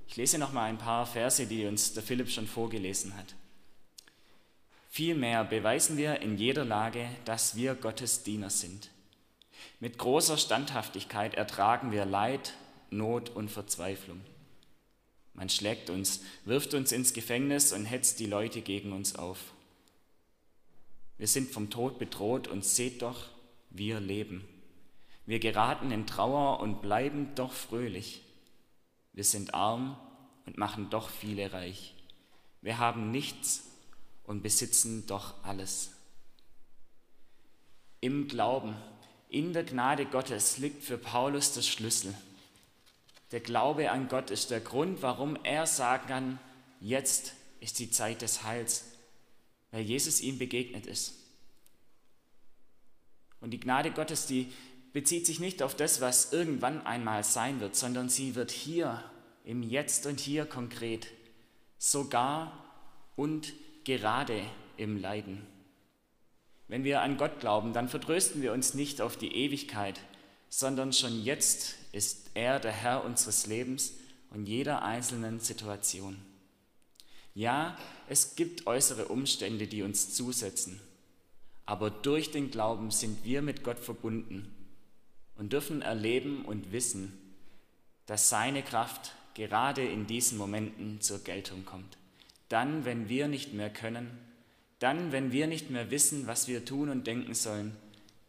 Ich 0.07 0.15
lese 0.15 0.37
noch 0.37 0.53
mal 0.53 0.63
ein 0.63 0.77
paar 0.77 1.05
Verse, 1.05 1.45
die 1.45 1.65
uns 1.65 1.93
der 1.93 2.03
Philipp 2.03 2.29
schon 2.29 2.47
vorgelesen 2.47 3.17
hat. 3.17 3.35
Vielmehr 4.89 5.43
beweisen 5.43 5.97
wir 5.97 6.21
in 6.21 6.37
jeder 6.37 6.63
Lage, 6.63 7.09
dass 7.25 7.57
wir 7.57 7.75
Gottes 7.75 8.23
Diener 8.23 8.49
sind. 8.49 8.91
Mit 9.81 9.97
großer 9.97 10.37
Standhaftigkeit 10.37 11.33
ertragen 11.33 11.91
wir 11.91 12.05
Leid, 12.05 12.53
Not 12.91 13.29
und 13.29 13.51
Verzweiflung. 13.51 14.21
Man 15.39 15.47
schlägt 15.47 15.89
uns, 15.89 16.19
wirft 16.43 16.73
uns 16.73 16.91
ins 16.91 17.13
Gefängnis 17.13 17.71
und 17.71 17.85
hetzt 17.85 18.19
die 18.19 18.25
Leute 18.25 18.59
gegen 18.61 18.91
uns 18.91 19.15
auf. 19.15 19.39
Wir 21.17 21.27
sind 21.27 21.49
vom 21.49 21.69
Tod 21.69 21.97
bedroht 21.97 22.49
und 22.49 22.65
seht 22.65 23.03
doch, 23.03 23.29
wir 23.69 24.01
leben. 24.01 24.43
Wir 25.25 25.39
geraten 25.39 25.91
in 25.91 26.05
Trauer 26.05 26.59
und 26.59 26.81
bleiben 26.81 27.35
doch 27.35 27.53
fröhlich. 27.53 28.21
Wir 29.13 29.23
sind 29.23 29.53
arm 29.53 29.97
und 30.45 30.57
machen 30.57 30.89
doch 30.89 31.09
viele 31.09 31.53
reich. 31.53 31.95
Wir 32.59 32.77
haben 32.77 33.09
nichts 33.09 33.63
und 34.25 34.43
besitzen 34.43 35.07
doch 35.07 35.41
alles. 35.45 35.91
Im 38.01 38.27
Glauben, 38.27 38.75
in 39.29 39.53
der 39.53 39.63
Gnade 39.63 40.05
Gottes 40.05 40.57
liegt 40.57 40.83
für 40.83 40.97
Paulus 40.97 41.53
der 41.53 41.61
Schlüssel. 41.61 42.13
Der 43.31 43.39
Glaube 43.39 43.91
an 43.91 44.07
Gott 44.07 44.31
ist 44.31 44.51
der 44.51 44.59
Grund, 44.59 45.01
warum 45.01 45.37
er 45.43 45.67
sagen 45.67 46.07
kann, 46.07 46.39
jetzt 46.79 47.33
ist 47.59 47.79
die 47.79 47.91
Zeit 47.91 48.21
des 48.21 48.43
Heils, 48.43 48.85
weil 49.71 49.81
Jesus 49.81 50.21
ihm 50.21 50.39
begegnet 50.39 50.85
ist. 50.85 51.13
Und 53.41 53.51
die 53.51 53.59
Gnade 53.59 53.91
Gottes, 53.91 54.25
die 54.25 54.51
bezieht 54.93 55.25
sich 55.25 55.39
nicht 55.39 55.61
auf 55.61 55.75
das, 55.75 56.01
was 56.01 56.33
irgendwann 56.33 56.85
einmal 56.85 57.23
sein 57.23 57.59
wird, 57.59 57.75
sondern 57.75 58.09
sie 58.09 58.35
wird 58.35 58.51
hier, 58.51 59.03
im 59.45 59.63
Jetzt 59.63 60.05
und 60.05 60.19
hier 60.19 60.45
konkret, 60.45 61.07
sogar 61.77 62.65
und 63.15 63.53
gerade 63.83 64.41
im 64.77 64.97
Leiden. 64.97 65.45
Wenn 66.67 66.83
wir 66.83 67.01
an 67.01 67.17
Gott 67.17 67.39
glauben, 67.39 67.73
dann 67.73 67.89
vertrösten 67.89 68.41
wir 68.41 68.53
uns 68.53 68.73
nicht 68.73 69.01
auf 69.01 69.17
die 69.17 69.33
Ewigkeit, 69.33 69.99
sondern 70.49 70.93
schon 70.93 71.23
jetzt 71.23 71.78
ist 71.91 72.31
er 72.33 72.59
der 72.59 72.71
Herr 72.71 73.03
unseres 73.03 73.47
Lebens 73.47 73.93
und 74.31 74.45
jeder 74.45 74.83
einzelnen 74.83 75.39
Situation. 75.39 76.17
Ja, 77.33 77.77
es 78.07 78.35
gibt 78.35 78.67
äußere 78.67 79.07
Umstände, 79.07 79.67
die 79.67 79.83
uns 79.83 80.13
zusetzen, 80.13 80.79
aber 81.65 81.89
durch 81.89 82.31
den 82.31 82.51
Glauben 82.51 82.91
sind 82.91 83.23
wir 83.23 83.41
mit 83.41 83.63
Gott 83.63 83.79
verbunden 83.79 84.53
und 85.35 85.53
dürfen 85.53 85.81
erleben 85.81 86.43
und 86.45 86.71
wissen, 86.71 87.17
dass 88.05 88.29
seine 88.29 88.63
Kraft 88.63 89.13
gerade 89.35 89.85
in 89.85 90.07
diesen 90.07 90.37
Momenten 90.37 90.99
zur 90.99 91.19
Geltung 91.19 91.63
kommt. 91.65 91.97
Dann, 92.49 92.83
wenn 92.85 93.07
wir 93.07 93.27
nicht 93.27 93.53
mehr 93.53 93.69
können, 93.69 94.09
dann, 94.79 95.11
wenn 95.11 95.31
wir 95.31 95.47
nicht 95.47 95.69
mehr 95.69 95.91
wissen, 95.91 96.25
was 96.25 96.47
wir 96.47 96.65
tun 96.65 96.89
und 96.89 97.05
denken 97.05 97.33
sollen, 97.33 97.75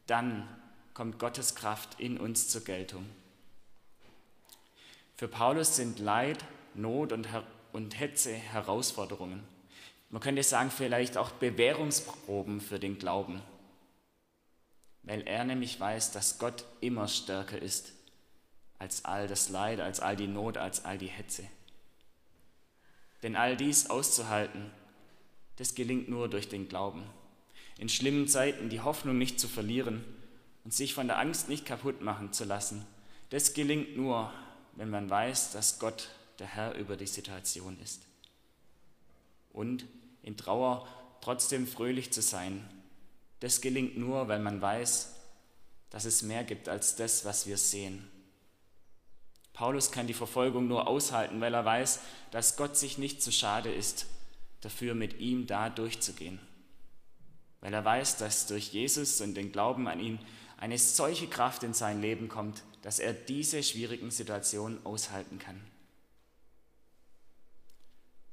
dann 0.06 0.46
kommt 0.92 1.18
Gottes 1.18 1.54
Kraft 1.54 1.98
in 1.98 2.18
uns 2.18 2.48
zur 2.48 2.62
Geltung. 2.62 3.06
Für 5.20 5.28
Paulus 5.28 5.76
sind 5.76 5.98
Leid, 5.98 6.42
Not 6.72 7.12
und, 7.12 7.30
Her 7.30 7.44
und 7.74 8.00
Hetze 8.00 8.32
Herausforderungen. 8.32 9.42
Man 10.08 10.22
könnte 10.22 10.42
sagen, 10.42 10.70
vielleicht 10.70 11.18
auch 11.18 11.30
Bewährungsproben 11.32 12.62
für 12.62 12.78
den 12.78 12.98
Glauben, 12.98 13.42
weil 15.02 15.20
er 15.26 15.44
nämlich 15.44 15.78
weiß, 15.78 16.12
dass 16.12 16.38
Gott 16.38 16.64
immer 16.80 17.06
stärker 17.06 17.60
ist 17.60 17.92
als 18.78 19.04
all 19.04 19.28
das 19.28 19.50
Leid, 19.50 19.80
als 19.80 20.00
all 20.00 20.16
die 20.16 20.26
Not, 20.26 20.56
als 20.56 20.86
all 20.86 20.96
die 20.96 21.08
Hetze. 21.08 21.44
Denn 23.22 23.36
all 23.36 23.58
dies 23.58 23.90
auszuhalten, 23.90 24.70
das 25.56 25.74
gelingt 25.74 26.08
nur 26.08 26.30
durch 26.30 26.48
den 26.48 26.66
Glauben. 26.66 27.04
In 27.76 27.90
schlimmen 27.90 28.26
Zeiten 28.26 28.70
die 28.70 28.80
Hoffnung 28.80 29.18
nicht 29.18 29.38
zu 29.38 29.48
verlieren 29.48 30.02
und 30.64 30.72
sich 30.72 30.94
von 30.94 31.08
der 31.08 31.18
Angst 31.18 31.50
nicht 31.50 31.66
kaputt 31.66 32.00
machen 32.00 32.32
zu 32.32 32.46
lassen, 32.46 32.86
das 33.28 33.52
gelingt 33.52 33.98
nur, 33.98 34.32
wenn 34.80 34.88
man 34.88 35.10
weiß, 35.10 35.52
dass 35.52 35.78
Gott 35.78 36.08
der 36.38 36.46
Herr 36.46 36.74
über 36.74 36.96
die 36.96 37.06
Situation 37.06 37.78
ist. 37.82 38.00
Und 39.52 39.84
in 40.22 40.38
Trauer 40.38 40.88
trotzdem 41.20 41.66
fröhlich 41.66 42.14
zu 42.14 42.22
sein, 42.22 42.66
das 43.40 43.60
gelingt 43.60 43.98
nur, 43.98 44.28
weil 44.28 44.38
man 44.38 44.62
weiß, 44.62 45.16
dass 45.90 46.06
es 46.06 46.22
mehr 46.22 46.44
gibt 46.44 46.70
als 46.70 46.96
das, 46.96 47.26
was 47.26 47.46
wir 47.46 47.58
sehen. 47.58 48.10
Paulus 49.52 49.92
kann 49.92 50.06
die 50.06 50.14
Verfolgung 50.14 50.66
nur 50.66 50.88
aushalten, 50.88 51.42
weil 51.42 51.52
er 51.52 51.66
weiß, 51.66 52.00
dass 52.30 52.56
Gott 52.56 52.74
sich 52.78 52.96
nicht 52.96 53.22
zu 53.22 53.32
schade 53.32 53.70
ist, 53.70 54.06
dafür 54.62 54.94
mit 54.94 55.20
ihm 55.20 55.46
da 55.46 55.68
durchzugehen. 55.68 56.40
Weil 57.60 57.74
er 57.74 57.84
weiß, 57.84 58.16
dass 58.16 58.46
durch 58.46 58.72
Jesus 58.72 59.20
und 59.20 59.34
den 59.34 59.52
Glauben 59.52 59.86
an 59.88 60.00
ihn 60.00 60.18
eine 60.56 60.78
solche 60.78 61.26
Kraft 61.26 61.62
in 61.62 61.74
sein 61.74 62.00
Leben 62.00 62.28
kommt, 62.28 62.62
dass 62.82 62.98
er 62.98 63.12
diese 63.12 63.62
schwierigen 63.62 64.10
Situationen 64.10 64.84
aushalten 64.84 65.38
kann. 65.38 65.60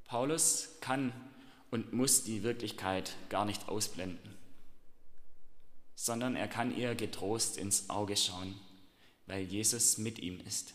Paulus 0.06 0.70
kann 0.80 1.12
und 1.70 1.92
muss 1.92 2.24
die 2.24 2.44
Wirklichkeit 2.44 3.16
gar 3.30 3.44
nicht 3.44 3.68
ausblenden, 3.68 4.36
sondern 5.96 6.36
er 6.36 6.48
kann 6.48 6.76
ihr 6.76 6.96
getrost 6.96 7.58
ins 7.58 7.90
Auge 7.90 8.16
schauen, 8.16 8.58
weil 9.26 9.44
Jesus 9.44 9.98
mit 9.98 10.20
ihm 10.20 10.40
ist. 10.40 10.74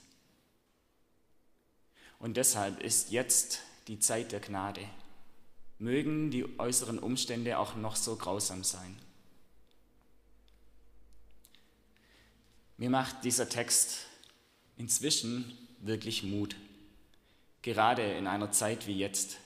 Und 2.18 2.36
deshalb 2.36 2.80
ist 2.82 3.10
jetzt 3.10 3.60
die 3.88 3.98
Zeit 3.98 4.32
der 4.32 4.40
Gnade. 4.40 4.82
Mögen 5.82 6.30
die 6.30 6.60
äußeren 6.60 7.00
Umstände 7.00 7.58
auch 7.58 7.74
noch 7.74 7.96
so 7.96 8.14
grausam 8.14 8.62
sein. 8.62 8.96
Mir 12.76 12.88
macht 12.88 13.24
dieser 13.24 13.48
Text 13.48 14.06
inzwischen 14.76 15.58
wirklich 15.80 16.22
Mut, 16.22 16.54
gerade 17.62 18.02
in 18.12 18.28
einer 18.28 18.52
Zeit 18.52 18.86
wie 18.86 18.96
jetzt. 18.96 19.38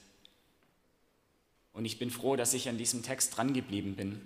Und 1.72 1.87
ich 1.87 1.99
bin 1.99 2.11
froh, 2.11 2.37
dass 2.37 2.53
ich 2.53 2.68
an 2.68 2.77
diesem 2.77 3.03
Text 3.03 3.35
drangeblieben 3.35 3.96
bin. 3.96 4.20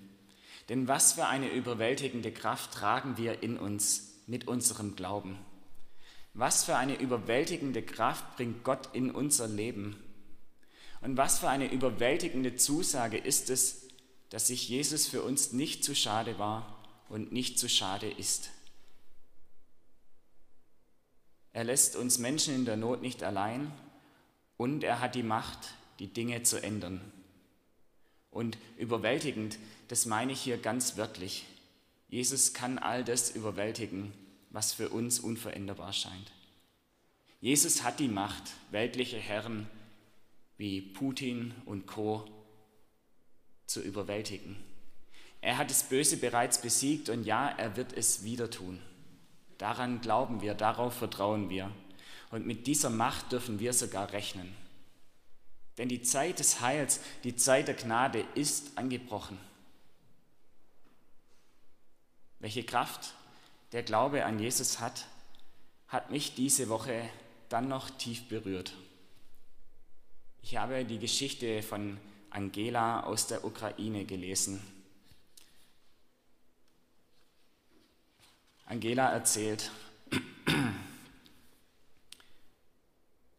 Denn 0.69 0.89
was 0.89 1.13
für 1.13 1.29
eine 1.29 1.53
überwältigende 1.53 2.33
Kraft 2.33 2.73
tragen 2.73 3.19
wir 3.19 3.45
in 3.45 3.57
uns 3.57 4.15
mit 4.27 4.49
unserem 4.49 4.97
Glauben. 4.97 5.39
Was 6.35 6.65
für 6.65 6.77
eine 6.77 7.01
überwältigende 7.01 7.83
Kraft 7.83 8.35
bringt 8.35 8.65
Gott 8.65 8.89
in 8.95 9.13
unser 9.13 9.47
Leben. 9.47 10.10
Und 11.01 11.17
was 11.17 11.39
für 11.39 11.49
eine 11.49 11.71
überwältigende 11.71 12.57
Zusage 12.57 13.17
ist 13.17 13.51
es, 13.51 13.89
dass 14.29 14.47
sich 14.47 14.69
Jesus 14.69 15.07
für 15.07 15.23
uns 15.23 15.53
nicht 15.53 15.85
zu 15.85 15.95
schade 15.95 16.39
war 16.39 16.79
und 17.09 17.33
nicht 17.33 17.59
zu 17.59 17.69
schade 17.69 18.09
ist. 18.11 18.51
Er 21.53 21.65
lässt 21.65 21.97
uns 21.97 22.19
Menschen 22.19 22.55
in 22.55 22.65
der 22.65 22.77
Not 22.77 23.03
nicht 23.03 23.23
allein 23.23 23.73
und 24.57 24.85
er 24.85 25.01
hat 25.01 25.15
die 25.15 25.23
Macht, 25.23 25.75
die 25.99 26.07
Dinge 26.07 26.43
zu 26.43 26.63
ändern. 26.63 27.01
Und 28.31 28.57
überwältigend, 28.77 29.59
das 29.89 30.07
meine 30.07 30.33
ich 30.33 30.41
hier 30.41 30.59
ganz 30.59 30.97
wörtlich. 30.97 31.45
Jesus 32.09 32.53
kann 32.53 32.79
all 32.79 33.03
das 33.03 33.31
überwältigen, 33.31 34.13
was 34.51 34.73
für 34.73 34.91
uns 34.91 35.19
unveränderbar 35.19 35.93
scheint. 35.93 36.31
Jesus 37.41 37.83
hat 37.83 37.99
die 37.99 38.09
Macht, 38.09 38.45
weltliche 38.71 39.17
Herren 39.17 39.69
wie 40.61 40.83
Putin 40.83 41.55
und 41.65 41.87
Co 41.87 42.27
zu 43.65 43.81
überwältigen. 43.81 44.63
Er 45.41 45.57
hat 45.57 45.71
das 45.71 45.85
Böse 45.85 46.19
bereits 46.19 46.61
besiegt 46.61 47.09
und 47.09 47.25
ja, 47.25 47.49
er 47.49 47.77
wird 47.77 47.95
es 47.95 48.25
wieder 48.25 48.51
tun. 48.51 48.79
Daran 49.57 50.03
glauben 50.03 50.43
wir, 50.43 50.53
darauf 50.53 50.93
vertrauen 50.93 51.49
wir. 51.49 51.73
Und 52.31 52.47
mit 52.47 52.67
dieser 52.67 52.91
Macht 52.91 53.33
dürfen 53.33 53.59
wir 53.59 53.73
sogar 53.73 54.13
rechnen. 54.13 54.55
Denn 55.79 55.89
die 55.89 56.03
Zeit 56.03 56.39
des 56.39 56.61
Heils, 56.61 57.01
die 57.25 57.37
Zeit 57.37 57.69
der 57.69 57.75
Gnade 57.75 58.27
ist 58.35 58.77
angebrochen. 58.77 59.39
Welche 62.39 62.65
Kraft 62.65 63.15
der 63.73 63.83
Glaube 63.83 64.27
an 64.27 64.39
Jesus 64.39 64.79
hat, 64.79 65.07
hat 65.89 66.11
mich 66.11 66.35
diese 66.35 66.69
Woche 66.69 67.09
dann 67.49 67.67
noch 67.67 67.89
tief 67.89 68.29
berührt. 68.29 68.75
Ich 70.43 70.57
habe 70.57 70.85
die 70.85 70.99
Geschichte 70.99 71.63
von 71.63 71.99
Angela 72.31 73.05
aus 73.05 73.27
der 73.27 73.45
Ukraine 73.45 74.05
gelesen. 74.05 74.61
Angela 78.67 79.11
erzählt, 79.11 79.71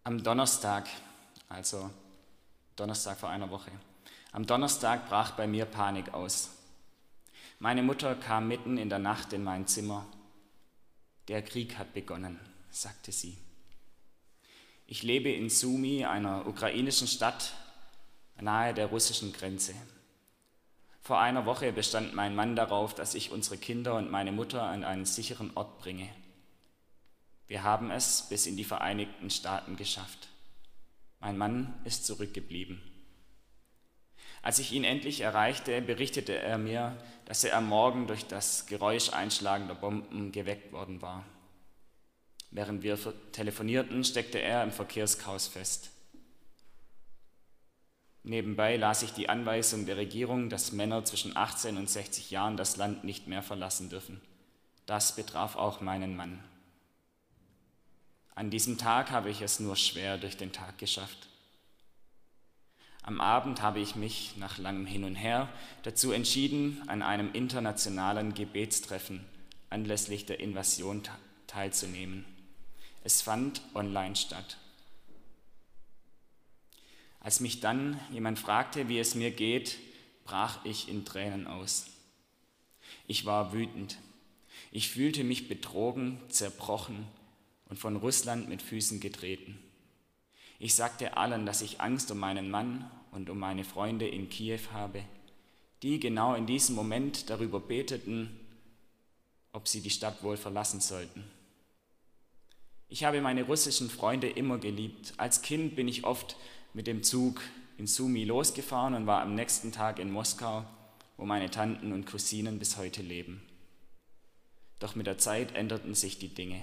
am 0.04 0.22
Donnerstag, 0.24 0.90
also 1.48 1.90
Donnerstag 2.76 3.18
vor 3.18 3.30
einer 3.30 3.50
Woche, 3.50 3.72
am 4.34 4.46
Donnerstag 4.46 5.08
brach 5.08 5.32
bei 5.32 5.48
mir 5.48 5.66
Panik 5.66 6.14
aus. 6.14 6.50
Meine 7.60 7.84
Mutter 7.84 8.16
kam 8.16 8.48
mitten 8.48 8.78
in 8.78 8.90
der 8.90 9.00
Nacht 9.00 9.34
in 9.34 9.44
mein 9.44 9.68
Zimmer. 9.68 10.06
Der 11.28 11.42
Krieg 11.44 11.78
hat 11.78 11.94
begonnen, 11.94 12.40
sagte 12.72 13.12
sie. 13.12 13.38
Ich 14.92 15.04
lebe 15.04 15.32
in 15.32 15.50
Sumi, 15.50 16.04
einer 16.04 16.46
ukrainischen 16.46 17.08
Stadt 17.08 17.54
nahe 18.42 18.74
der 18.74 18.88
russischen 18.88 19.32
Grenze. 19.32 19.74
Vor 21.00 21.22
einer 21.22 21.46
Woche 21.46 21.72
bestand 21.72 22.14
mein 22.14 22.36
Mann 22.36 22.58
darauf, 22.58 22.94
dass 22.94 23.16
ich 23.16 23.32
unsere 23.32 23.58
Kinder 23.58 23.96
und 23.96 24.12
meine 24.12 24.34
Mutter 24.34 24.64
an 24.64 24.84
einen 24.84 25.06
sicheren 25.06 25.52
Ort 25.56 25.80
bringe. 25.80 26.10
Wir 27.48 27.64
haben 27.64 27.90
es 27.90 28.28
bis 28.28 28.46
in 28.48 28.58
die 28.58 28.66
Vereinigten 28.66 29.30
Staaten 29.30 29.78
geschafft. 29.78 30.28
Mein 31.22 31.38
Mann 31.38 31.74
ist 31.86 32.06
zurückgeblieben. 32.06 32.82
Als 34.42 34.60
ich 34.60 34.74
ihn 34.74 34.84
endlich 34.84 35.22
erreichte, 35.22 35.82
berichtete 35.82 36.38
er 36.38 36.58
mir, 36.58 36.98
dass 37.24 37.46
er 37.46 37.56
am 37.56 37.70
Morgen 37.70 38.08
durch 38.08 38.26
das 38.28 38.66
Geräusch 38.66 39.14
einschlagender 39.14 39.76
Bomben 39.76 40.34
geweckt 40.34 40.74
worden 40.74 41.02
war. 41.02 41.24
Während 42.52 42.84
wir 42.84 42.98
telefonierten, 43.32 44.04
steckte 44.04 44.40
er 44.40 44.64
im 44.64 44.72
Verkehrschaos 44.72 45.48
fest. 45.48 45.90
Nebenbei 48.24 48.78
las 48.78 49.02
ich 49.02 49.14
die 49.14 49.30
Anweisung 49.30 49.86
der 49.86 49.98
Regierung, 49.98 50.50
dass 50.50 50.74
Männer 50.74 51.04
zwischen 51.06 51.36
18 51.36 51.78
und 51.78 51.90
60 51.90 52.30
Jahren 52.30 52.58
das 52.58 52.78
Land 52.78 53.04
nicht 53.04 53.28
mehr 53.28 53.42
verlassen 53.42 53.90
dürfen. 53.90 54.22
Das 54.86 55.16
betraf 55.16 55.56
auch 55.56 55.82
meinen 55.82 56.16
Mann. 56.16 56.44
An 58.36 58.50
diesem 58.50 58.78
Tag 58.78 59.12
habe 59.12 59.30
ich 59.30 59.42
es 59.42 59.60
nur 59.60 59.76
schwer 59.76 60.18
durch 60.18 60.38
den 60.38 60.52
Tag 60.52 60.78
geschafft. 60.78 61.30
Am 63.02 63.20
Abend 63.20 63.62
habe 63.62 63.80
ich 63.80 63.96
mich 63.96 64.36
nach 64.38 64.58
langem 64.58 64.86
Hin 64.86 65.04
und 65.04 65.16
Her 65.16 65.50
dazu 65.84 66.12
entschieden, 66.12 66.84
an 66.88 67.02
einem 67.02 67.32
internationalen 67.34 68.34
Gebetstreffen 68.34 69.26
anlässlich 69.70 70.26
der 70.26 70.40
Invasion 70.40 71.02
teilzunehmen. 71.48 72.26
Es 73.04 73.22
fand 73.22 73.62
online 73.74 74.16
statt. 74.16 74.58
Als 77.20 77.40
mich 77.40 77.60
dann 77.60 78.00
jemand 78.12 78.40
fragte, 78.40 78.90
wie 78.90 79.00
es 79.00 79.16
mir 79.16 79.32
geht, 79.32 79.78
brach 80.24 80.64
ich 80.66 80.88
in 80.88 81.06
Tränen 81.06 81.48
aus. 81.48 81.88
Ich 83.08 83.26
war 83.26 83.54
wütend. 83.54 83.98
Ich 84.72 84.90
fühlte 84.90 85.24
mich 85.24 85.48
betrogen, 85.48 86.20
zerbrochen 86.30 87.08
und 87.70 87.78
von 87.78 87.96
Russland 87.96 88.50
mit 88.50 88.62
Füßen 88.62 89.00
getreten. 89.00 89.58
Ich 90.60 90.76
sagte 90.76 91.18
allen, 91.18 91.46
dass 91.46 91.62
ich 91.62 91.82
Angst 91.82 92.12
um 92.12 92.20
meinen 92.20 92.52
Mann 92.52 92.90
und 93.12 93.30
um 93.30 93.40
meine 93.40 93.64
Freunde 93.64 94.08
in 94.08 94.30
Kiew 94.30 94.60
habe, 94.74 95.04
die 95.82 96.00
genau 96.00 96.36
in 96.36 96.46
diesem 96.46 96.76
Moment 96.76 97.30
darüber 97.30 97.60
beteten, 97.60 98.40
ob 99.54 99.68
sie 99.68 99.82
die 99.82 99.90
Stadt 99.90 100.24
wohl 100.24 100.38
verlassen 100.38 100.80
sollten. 100.80 101.24
Ich 102.94 103.06
habe 103.06 103.22
meine 103.22 103.44
russischen 103.44 103.90
Freunde 103.90 104.30
immer 104.30 104.58
geliebt. 104.58 105.14
Als 105.16 105.42
Kind 105.42 105.78
bin 105.78 105.88
ich 105.88 106.04
oft 106.04 106.36
mit 106.74 106.88
dem 106.88 107.04
Zug 107.04 107.42
in 107.78 107.88
Sumi 107.88 108.26
losgefahren 108.26 108.96
und 108.96 109.08
war 109.08 109.22
am 109.22 109.34
nächsten 109.34 109.72
Tag 109.72 109.98
in 109.98 110.12
Moskau, 110.12 110.66
wo 111.16 111.24
meine 111.24 111.50
Tanten 111.50 111.94
und 111.94 112.06
Cousinen 112.06 112.60
bis 112.60 112.76
heute 112.76 113.02
leben. 113.02 113.42
Doch 114.80 114.94
mit 114.96 115.08
der 115.08 115.18
Zeit 115.18 115.56
änderten 115.56 115.96
sich 115.96 116.20
die 116.20 116.36
Dinge. 116.36 116.62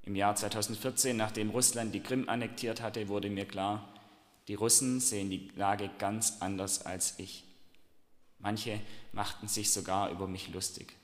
Im 0.00 0.16
Jahr 0.16 0.34
2014, 0.34 1.14
nachdem 1.14 1.50
Russland 1.50 1.94
die 1.94 2.00
Krim 2.00 2.30
annektiert 2.30 2.80
hatte, 2.80 3.08
wurde 3.08 3.28
mir 3.28 3.44
klar, 3.44 3.86
Die 4.48 4.54
Russen 4.54 5.00
sehen 5.00 5.28
die 5.28 5.50
Lage 5.56 5.90
ganz 5.98 6.38
anders 6.40 6.86
als 6.86 7.18
ich. 7.18 7.44
Manche 8.38 8.80
machten 9.12 9.46
sich 9.46 9.72
sogar 9.72 10.10
über 10.10 10.26
mich 10.26 10.48
lustig. 10.48 10.94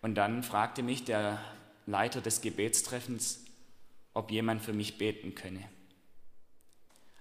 Und 0.00 0.14
dann 0.14 0.42
fragte 0.42 0.82
mich 0.82 1.04
der 1.04 1.42
Leiter 1.86 2.20
des 2.20 2.40
Gebetstreffens, 2.40 3.44
ob 4.14 4.30
jemand 4.30 4.62
für 4.62 4.72
mich 4.72 4.98
beten 4.98 5.34
könne. 5.34 5.68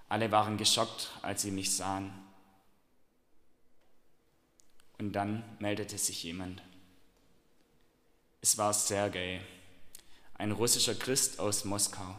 Alle 0.09 0.31
waren 0.31 0.57
geschockt, 0.57 1.11
als 1.21 1.41
sie 1.41 1.51
mich 1.51 1.75
sahen. 1.75 2.13
Und 4.97 5.13
dann 5.13 5.43
meldete 5.59 5.97
sich 5.97 6.23
jemand. 6.23 6.61
Es 8.41 8.57
war 8.57 8.73
Sergei, 8.73 9.41
ein 10.35 10.51
russischer 10.51 10.95
Christ 10.95 11.39
aus 11.39 11.65
Moskau. 11.65 12.15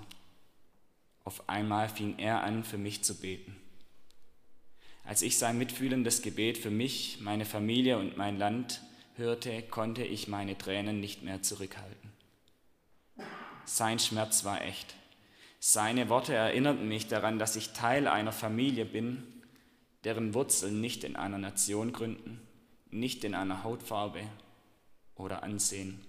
Auf 1.24 1.48
einmal 1.48 1.88
fing 1.88 2.18
er 2.18 2.42
an, 2.42 2.64
für 2.64 2.78
mich 2.78 3.04
zu 3.04 3.14
beten. 3.14 3.56
Als 5.04 5.22
ich 5.22 5.38
sein 5.38 5.58
mitfühlendes 5.58 6.22
Gebet 6.22 6.58
für 6.58 6.70
mich, 6.70 7.20
meine 7.20 7.46
Familie 7.46 7.98
und 7.98 8.16
mein 8.16 8.38
Land 8.38 8.82
hörte, 9.18 9.62
konnte 9.62 10.04
ich 10.04 10.28
meine 10.28 10.57
Tränen 10.57 11.00
nicht 11.00 11.22
mehr 11.22 11.42
zurückhalten. 11.42 12.12
Sein 13.64 13.98
Schmerz 13.98 14.44
war 14.44 14.62
echt. 14.62 14.94
Seine 15.61 16.09
Worte 16.09 16.35
erinnerten 16.35 16.88
mich 16.88 17.09
daran, 17.09 17.38
dass 17.38 17.57
ich 17.57 17.72
Teil 17.72 18.07
einer 18.07 18.33
Familie 18.33 18.85
bin, 18.85 19.22
deren 20.04 20.33
Wurzeln 20.35 20.81
nicht 20.81 21.04
in 21.04 21.16
einer 21.16 21.38
Nation 21.38 21.92
gründen, 21.92 22.40
nicht 22.90 23.24
in 23.24 23.35
einer 23.35 23.64
Hautfarbe 23.64 24.22
oder 25.16 25.42
Ansehen, 25.42 26.00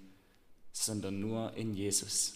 sondern 0.71 1.19
nur 1.19 1.53
in 1.55 1.73
Jesus. 1.73 2.35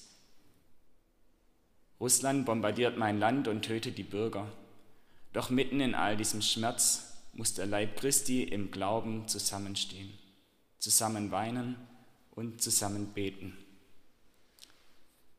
Russland 1.99 2.45
bombardiert 2.45 2.97
mein 2.97 3.19
Land 3.19 3.47
und 3.47 3.61
tötet 3.61 3.97
die 3.97 4.03
Bürger. 4.03 4.51
Doch 5.31 5.49
mitten 5.49 5.79
in 5.79 5.95
all 5.95 6.17
diesem 6.17 6.41
Schmerz 6.41 7.13
muss 7.33 7.53
der 7.53 7.65
Leib 7.65 7.97
Christi 7.97 8.43
im 8.43 8.71
Glauben 8.71 9.27
zusammenstehen, 9.27 10.11
zusammen 10.83 11.31
weinen 11.31 11.77
und 12.31 12.61
zusammen 12.61 13.13
beten. 13.13 13.57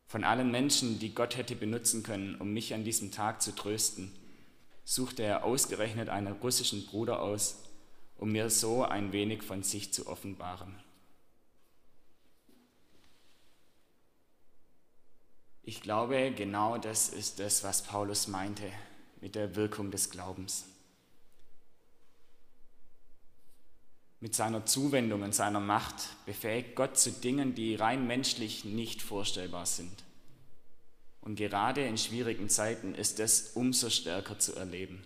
Von 0.07 0.25
allen 0.25 0.51
Menschen, 0.51 0.99
die 0.99 1.15
Gott 1.15 1.37
hätte 1.37 1.55
benutzen 1.55 2.03
können, 2.03 2.37
um 2.37 2.55
mich 2.55 2.73
an 2.73 2.83
diesem 2.83 3.11
Tag 3.11 3.43
zu 3.43 3.55
trösten, 3.55 4.11
suchte 4.85 5.23
er 5.23 5.45
ausgerechnet 5.45 6.09
einen 6.09 6.33
russischen 6.33 6.87
Bruder 6.87 7.21
aus, 7.21 7.57
um 8.17 8.33
mir 8.33 8.49
so 8.49 8.85
ein 8.85 9.13
wenig 9.13 9.43
von 9.43 9.63
sich 9.63 9.93
zu 9.93 10.07
offenbaren. 10.07 10.75
Ich 15.63 15.83
glaube, 15.83 16.33
genau 16.35 16.79
das 16.79 17.11
ist 17.11 17.39
das, 17.39 17.63
was 17.65 17.83
Paulus 17.83 18.29
meinte 18.29 18.71
mit 19.21 19.35
der 19.35 19.57
Wirkung 19.57 19.91
des 19.91 20.09
Glaubens. 20.09 20.65
Mit 24.25 24.35
seiner 24.35 24.65
Zuwendung 24.65 25.21
und 25.21 25.35
seiner 25.35 25.61
Macht 25.61 25.97
befähigt 26.25 26.77
Gott 26.77 26.97
zu 26.97 27.13
Dingen, 27.13 27.55
die 27.55 27.75
rein 27.75 28.07
menschlich 28.07 28.65
nicht 28.65 29.03
vorstellbar 29.03 29.67
sind. 29.67 29.93
Und 31.21 31.37
gerade 31.37 31.85
in 31.85 31.99
schwierigen 31.99 32.49
Zeiten 32.49 32.95
ist 32.95 33.21
es 33.21 33.51
umso 33.51 33.91
stärker 33.91 34.39
zu 34.39 34.57
erleben. 34.57 35.05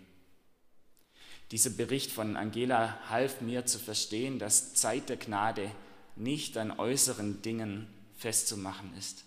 Dieser 1.51 1.71
Bericht 1.71 2.13
von 2.13 2.37
Angela 2.37 2.97
half 3.11 3.41
mir 3.41 3.67
zu 3.67 3.81
verstehen, 3.81 4.39
dass 4.39 4.75
Zeit 4.75 5.09
der 5.09 5.17
Gnade 5.17 5.69
nicht 6.15 6.57
an 6.57 6.79
äußeren 6.79 7.43
Dingen 7.43 7.89
festzumachen 8.17 8.97
ist. 8.97 9.25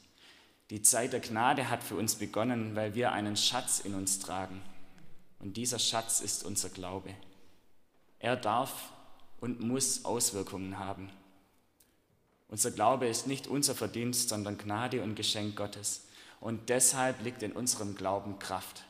Die 0.69 0.81
Zeit 0.81 1.11
der 1.11 1.19
Gnade 1.19 1.69
hat 1.69 1.83
für 1.83 1.95
uns 1.95 2.15
begonnen, 2.15 2.77
weil 2.77 2.95
wir 2.95 3.11
einen 3.11 3.35
Schatz 3.35 3.81
in 3.81 3.93
uns 3.95 4.19
tragen. 4.19 4.61
Und 5.39 5.57
dieser 5.57 5.79
Schatz 5.79 6.21
ist 6.21 6.45
unser 6.45 6.69
Glaube. 6.69 7.13
Er 8.19 8.37
darf 8.37 8.93
und 9.41 9.59
muss 9.59 10.05
Auswirkungen 10.05 10.79
haben. 10.79 11.09
Unser 12.47 12.71
Glaube 12.71 13.07
ist 13.07 13.27
nicht 13.27 13.47
unser 13.47 13.75
Verdienst, 13.75 14.29
sondern 14.29 14.57
Gnade 14.57 15.03
und 15.03 15.15
Geschenk 15.15 15.57
Gottes. 15.57 16.05
Und 16.39 16.69
deshalb 16.69 17.21
liegt 17.23 17.43
in 17.43 17.51
unserem 17.51 17.95
Glauben 17.95 18.39
Kraft, 18.39 18.83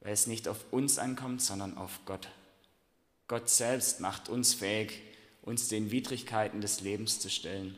weil 0.00 0.12
es 0.12 0.26
nicht 0.26 0.48
auf 0.48 0.64
uns 0.70 0.98
ankommt, 0.98 1.42
sondern 1.42 1.76
auf 1.76 2.00
Gott. 2.06 2.28
Gott 3.26 3.48
selbst 3.48 4.00
macht 4.00 4.28
uns 4.28 4.54
fähig, 4.54 5.02
uns 5.42 5.68
den 5.68 5.90
Widrigkeiten 5.90 6.60
des 6.60 6.80
Lebens 6.80 7.20
zu 7.20 7.30
stellen. 7.30 7.76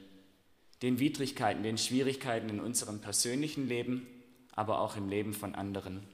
Den 0.83 0.99
Widrigkeiten, 0.99 1.63
den 1.63 1.79
Schwierigkeiten 1.79 2.49
in 2.49 2.61
unserem 2.61 3.01
persönlichen 3.01 3.69
Leben, 3.69 4.07
aber 4.53 4.81
auch 4.81 4.97
im 4.97 5.09
Leben 5.09 5.35
von 5.35 5.55
anderen. 5.55 6.07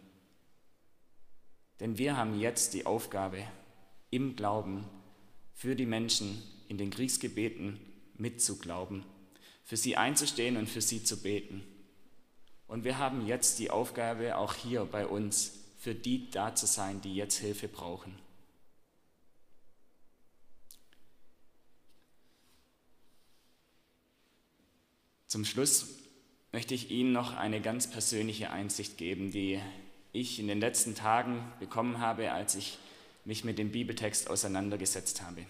Denn 1.81 1.99
wir 1.99 2.17
haben 2.17 2.39
jetzt 2.39 2.75
die 2.75 2.87
Aufgabe, 2.87 3.43
im 4.11 4.37
Glauben 4.37 4.85
für 5.57 5.75
die 5.75 5.87
Menschen 5.87 6.43
in 6.69 6.77
den 6.77 6.91
Kriegsgebeten 6.91 7.81
mitzuglauben, 8.19 9.05
für 9.65 9.79
sie 9.79 9.97
einzustehen 9.97 10.59
und 10.59 10.69
für 10.69 10.83
sie 10.83 11.03
zu 11.03 11.23
beten. 11.23 11.65
Und 12.69 12.85
wir 12.85 12.99
haben 12.99 13.27
jetzt 13.27 13.59
die 13.59 13.71
Aufgabe, 13.71 14.37
auch 14.37 14.55
hier 14.55 14.85
bei 14.85 15.07
uns, 15.07 15.53
für 15.79 15.95
die 15.95 16.31
da 16.31 16.55
zu 16.55 16.67
sein, 16.67 17.01
die 17.01 17.17
jetzt 17.17 17.39
Hilfe 17.39 17.69
brauchen. 17.69 18.15
Zum 25.27 25.45
Schluss 25.45 25.87
möchte 26.53 26.75
ich 26.75 26.91
Ihnen 26.91 27.13
noch 27.13 27.35
eine 27.35 27.63
ganz 27.63 27.91
persönliche 27.91 28.51
Einsicht 28.51 28.99
geben, 28.99 29.31
die 29.31 29.61
ich 30.13 30.39
in 30.39 30.49
den 30.49 30.61
letzten 30.61 30.95
Tagen 30.95 31.51
bekommen 31.61 31.99
habe, 31.99 32.33
als 32.33 32.55
ich 32.57 32.79
mich 33.27 33.45
mit 33.45 33.59
dem 33.59 33.73
Bibeltext 33.73 34.31
auseinandergesetzt 34.31 35.23
habe. 35.23 35.45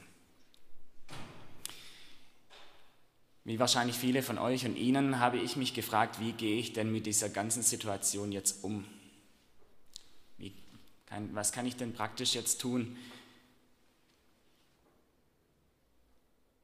Wie 3.44 3.60
wahrscheinlich 3.60 3.96
viele 3.96 4.22
von 4.22 4.38
euch 4.38 4.66
und 4.66 4.76
Ihnen 4.76 5.20
habe 5.20 5.38
ich 5.38 5.54
mich 5.54 5.72
gefragt, 5.72 6.18
wie 6.18 6.32
gehe 6.32 6.58
ich 6.58 6.72
denn 6.72 6.90
mit 6.90 7.06
dieser 7.06 7.28
ganzen 7.28 7.62
Situation 7.62 8.32
jetzt 8.32 8.64
um? 8.64 8.84
Kann, 11.06 11.32
was 11.34 11.52
kann 11.52 11.66
ich 11.66 11.76
denn 11.76 11.92
praktisch 11.92 12.34
jetzt 12.34 12.60
tun? 12.60 12.96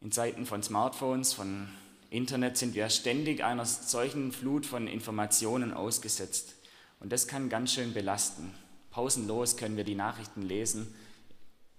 In 0.00 0.10
Zeiten 0.10 0.46
von 0.46 0.64
Smartphones, 0.64 1.32
von 1.32 1.68
Internet 2.10 2.58
sind 2.58 2.74
wir 2.74 2.90
ständig 2.90 3.44
einer 3.44 3.64
solchen 3.64 4.32
Flut 4.32 4.66
von 4.66 4.88
Informationen 4.88 5.72
ausgesetzt. 5.72 6.56
Und 6.98 7.12
das 7.12 7.28
kann 7.28 7.48
ganz 7.48 7.72
schön 7.72 7.94
belasten. 7.94 8.52
Pausenlos 8.90 9.56
können 9.56 9.76
wir 9.76 9.84
die 9.84 9.94
Nachrichten 9.94 10.42
lesen, 10.42 10.92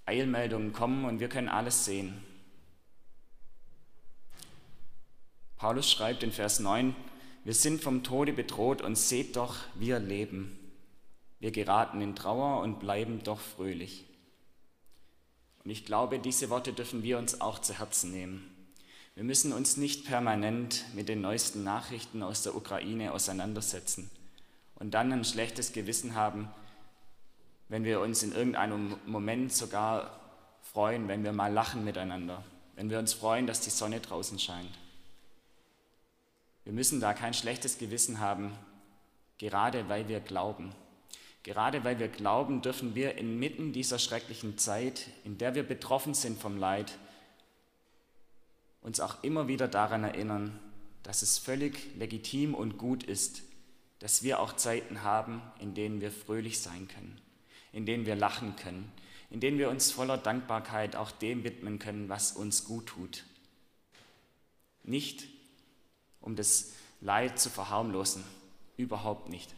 Eilmeldungen 0.06 0.74
kommen 0.74 1.06
und 1.06 1.20
wir 1.20 1.30
können 1.30 1.50
alles 1.50 1.86
sehen. 1.86 2.24
Paulus 5.58 5.90
schreibt 5.90 6.24
in 6.24 6.32
Vers 6.32 6.60
9, 6.60 6.96
wir 7.46 7.54
sind 7.54 7.82
vom 7.82 8.04
Tode 8.04 8.34
bedroht 8.34 8.82
und 8.82 8.98
seht 8.98 9.36
doch, 9.36 9.56
wir 9.76 10.00
leben. 10.00 10.58
Wir 11.40 11.52
geraten 11.52 12.02
in 12.02 12.16
Trauer 12.16 12.62
und 12.62 12.80
bleiben 12.80 13.24
doch 13.24 13.40
fröhlich. 13.40 14.06
Und 15.64 15.72
ich 15.72 15.86
glaube, 15.86 16.20
diese 16.20 16.50
Worte 16.50 16.74
dürfen 16.74 17.04
wir 17.04 17.18
uns 17.18 17.42
auch 17.42 17.60
zu 17.60 17.78
Herzen 17.80 18.12
nehmen. 18.12 18.50
Wir 19.16 19.24
müssen 19.24 19.54
uns 19.54 19.78
nicht 19.78 20.06
permanent 20.06 20.86
mit 20.96 21.08
den 21.08 21.22
neuesten 21.22 21.64
Nachrichten 21.64 22.24
aus 22.24 22.44
der 22.44 22.56
Ukraine 22.56 23.14
auseinandersetzen 23.14 24.10
und 24.76 24.94
dann 24.94 25.14
ein 25.14 25.24
schlechtes 25.24 25.72
Gewissen 25.72 26.16
haben, 26.16 26.50
wenn 27.74 27.86
wir 27.86 28.02
uns 28.02 28.22
in 28.22 28.34
irgendeinem 28.34 28.98
Moment 29.08 29.52
sogar 29.52 30.20
freuen, 30.62 31.08
wenn 31.08 31.24
wir 31.24 31.32
mal 31.32 31.52
lachen 31.52 31.84
miteinander, 31.84 32.44
wenn 32.76 32.92
wir 32.92 33.00
uns 33.00 33.14
freuen, 33.14 33.48
dass 33.48 33.62
die 33.62 33.72
Sonne 33.72 34.00
draußen 34.00 34.38
scheint. 34.38 34.70
Wir 36.66 36.74
müssen 36.74 37.00
da 37.00 37.16
kein 37.16 37.34
schlechtes 37.34 37.80
Gewissen 37.80 38.20
haben, 38.20 38.52
gerade 39.40 39.90
weil 39.90 40.08
wir 40.08 40.20
glauben. 40.20 40.76
Gerade 41.42 41.84
weil 41.84 41.98
wir 41.98 42.10
glauben, 42.10 42.62
dürfen 42.62 42.94
wir 42.94 43.18
inmitten 43.18 43.74
dieser 43.74 43.98
schrecklichen 43.98 44.60
Zeit, 44.60 45.08
in 45.24 45.40
der 45.40 45.56
wir 45.56 45.64
betroffen 45.64 46.14
sind 46.14 46.40
vom 46.40 46.58
Leid, 46.58 47.00
uns 48.84 49.00
auch 49.00 49.24
immer 49.24 49.48
wieder 49.48 49.68
daran 49.68 50.04
erinnern, 50.04 50.60
dass 51.02 51.24
es 51.24 51.40
völlig 51.40 51.96
legitim 51.96 52.54
und 52.54 52.78
gut 52.78 53.02
ist, 53.02 53.42
dass 53.98 54.22
wir 54.22 54.40
auch 54.42 54.54
Zeiten 54.54 55.02
haben, 55.02 55.42
in 55.60 55.74
denen 55.74 56.02
wir 56.02 56.12
fröhlich 56.12 56.62
sein 56.62 56.88
können 56.88 57.23
in 57.74 57.86
denen 57.86 58.06
wir 58.06 58.16
lachen 58.16 58.56
können, 58.56 58.90
in 59.30 59.42
denen 59.42 59.58
wir 59.58 59.70
uns 59.70 59.92
voller 59.92 60.18
Dankbarkeit 60.18 60.96
auch 60.96 61.12
dem 61.12 61.44
widmen 61.44 61.80
können, 61.80 62.08
was 62.08 62.32
uns 62.32 62.64
gut 62.64 62.86
tut. 62.86 63.26
Nicht, 64.84 65.28
um 66.22 66.36
das 66.36 66.72
Leid 67.02 67.40
zu 67.40 67.50
verharmlosen, 67.50 68.24
überhaupt 68.78 69.30
nicht, 69.30 69.54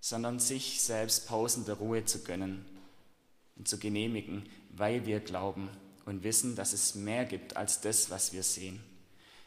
sondern 0.00 0.40
sich 0.40 0.82
selbst 0.82 1.28
Pausen 1.28 1.64
der 1.66 1.76
Ruhe 1.76 2.04
zu 2.04 2.24
gönnen 2.24 2.64
und 3.56 3.68
zu 3.68 3.78
genehmigen, 3.78 4.48
weil 4.70 5.06
wir 5.06 5.20
glauben 5.20 5.68
und 6.06 6.24
wissen, 6.24 6.56
dass 6.56 6.72
es 6.72 6.94
mehr 6.94 7.24
gibt 7.24 7.56
als 7.56 7.80
das, 7.80 8.10
was 8.10 8.32
wir 8.32 8.42
sehen, 8.42 8.82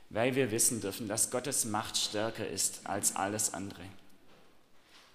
weil 0.10 0.36
wir 0.36 0.52
wissen 0.52 0.80
dürfen, 0.80 1.08
dass 1.08 1.32
Gottes 1.32 1.66
Macht 1.66 1.98
stärker 1.98 2.48
ist 2.48 2.86
als 2.86 3.16
alles 3.16 3.54
andere. 3.54 3.84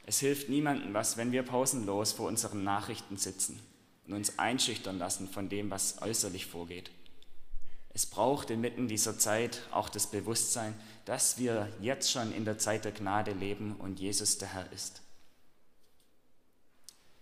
Es 0.04 0.18
hilft 0.18 0.48
niemandem 0.48 0.94
was, 0.94 1.16
wenn 1.16 1.32
wir 1.32 1.42
pausenlos 1.42 2.12
vor 2.12 2.28
unseren 2.28 2.64
Nachrichten 2.64 3.16
sitzen 3.16 3.60
und 4.06 4.14
uns 4.14 4.38
einschüchtern 4.38 4.98
lassen 4.98 5.28
von 5.28 5.48
dem, 5.48 5.70
was 5.70 6.02
äußerlich 6.02 6.46
vorgeht. 6.46 6.90
Es 7.94 8.06
braucht 8.06 8.50
inmitten 8.50 8.88
dieser 8.88 9.18
Zeit 9.18 9.62
auch 9.70 9.88
das 9.88 10.10
Bewusstsein, 10.10 10.74
dass 11.04 11.38
wir 11.38 11.70
jetzt 11.80 12.10
schon 12.10 12.32
in 12.32 12.44
der 12.44 12.58
Zeit 12.58 12.84
der 12.84 12.92
Gnade 12.92 13.32
leben 13.32 13.76
und 13.76 14.00
Jesus 14.00 14.38
der 14.38 14.48
Herr 14.48 14.72
ist. 14.72 15.02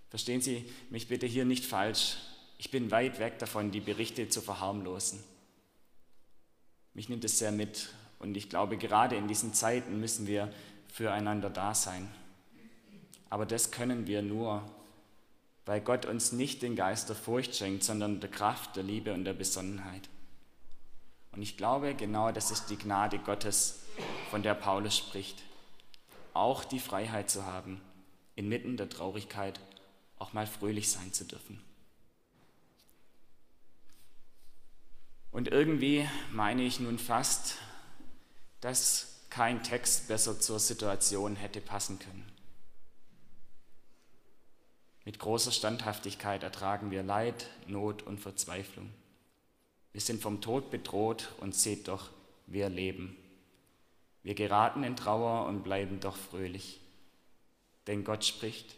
Verstehen 0.08 0.40
Sie 0.40 0.64
mich 0.90 1.08
bitte 1.08 1.26
hier 1.26 1.44
nicht 1.44 1.64
falsch. 1.64 2.16
Ich 2.58 2.70
bin 2.70 2.90
weit 2.90 3.18
weg 3.18 3.38
davon, 3.38 3.70
die 3.70 3.80
Berichte 3.80 4.28
zu 4.28 4.40
verharmlosen. 4.40 5.22
Mich 6.94 7.08
nimmt 7.08 7.24
es 7.24 7.38
sehr 7.38 7.52
mit 7.52 7.90
und 8.18 8.36
ich 8.36 8.48
glaube, 8.48 8.76
gerade 8.76 9.16
in 9.16 9.28
diesen 9.28 9.54
Zeiten 9.54 9.98
müssen 9.98 10.26
wir 10.26 10.52
füreinander 10.92 11.50
da 11.50 11.74
sein. 11.74 12.08
Aber 13.30 13.46
das 13.46 13.70
können 13.70 14.06
wir 14.06 14.22
nur, 14.22 14.62
weil 15.64 15.80
Gott 15.80 16.04
uns 16.04 16.32
nicht 16.32 16.62
den 16.62 16.76
Geist 16.76 17.08
der 17.08 17.16
Furcht 17.16 17.54
schenkt, 17.54 17.84
sondern 17.84 18.20
der 18.20 18.30
Kraft, 18.30 18.76
der 18.76 18.82
Liebe 18.82 19.14
und 19.14 19.24
der 19.24 19.32
Besonnenheit. 19.34 20.08
Und 21.32 21.42
ich 21.42 21.56
glaube, 21.56 21.94
genau 21.94 22.32
das 22.32 22.50
ist 22.50 22.66
die 22.66 22.76
Gnade 22.76 23.18
Gottes, 23.18 23.80
von 24.30 24.42
der 24.42 24.54
Paulus 24.54 24.96
spricht. 24.96 25.42
Auch 26.34 26.64
die 26.64 26.80
Freiheit 26.80 27.30
zu 27.30 27.46
haben, 27.46 27.80
inmitten 28.34 28.76
der 28.76 28.88
Traurigkeit 28.88 29.60
auch 30.18 30.32
mal 30.32 30.46
fröhlich 30.46 30.90
sein 30.90 31.12
zu 31.12 31.24
dürfen. 31.24 31.62
Und 35.30 35.48
irgendwie 35.48 36.08
meine 36.32 36.62
ich 36.62 36.80
nun 36.80 36.98
fast, 36.98 37.56
dass 38.60 39.20
kein 39.30 39.62
Text 39.62 40.08
besser 40.08 40.40
zur 40.40 40.58
Situation 40.58 41.36
hätte 41.36 41.60
passen 41.60 41.98
können. 41.98 42.29
Mit 45.04 45.18
großer 45.18 45.52
Standhaftigkeit 45.52 46.42
ertragen 46.42 46.90
wir 46.90 47.02
Leid, 47.02 47.48
Not 47.66 48.02
und 48.02 48.20
Verzweiflung. 48.20 48.90
Wir 49.92 50.00
sind 50.00 50.22
vom 50.22 50.40
Tod 50.40 50.70
bedroht 50.70 51.32
und 51.40 51.54
seht 51.54 51.88
doch, 51.88 52.10
wir 52.46 52.68
leben. 52.68 53.16
Wir 54.22 54.34
geraten 54.34 54.84
in 54.84 54.96
Trauer 54.96 55.46
und 55.46 55.62
bleiben 55.62 56.00
doch 56.00 56.16
fröhlich. 56.16 56.80
Denn 57.86 58.04
Gott 58.04 58.24
spricht, 58.24 58.76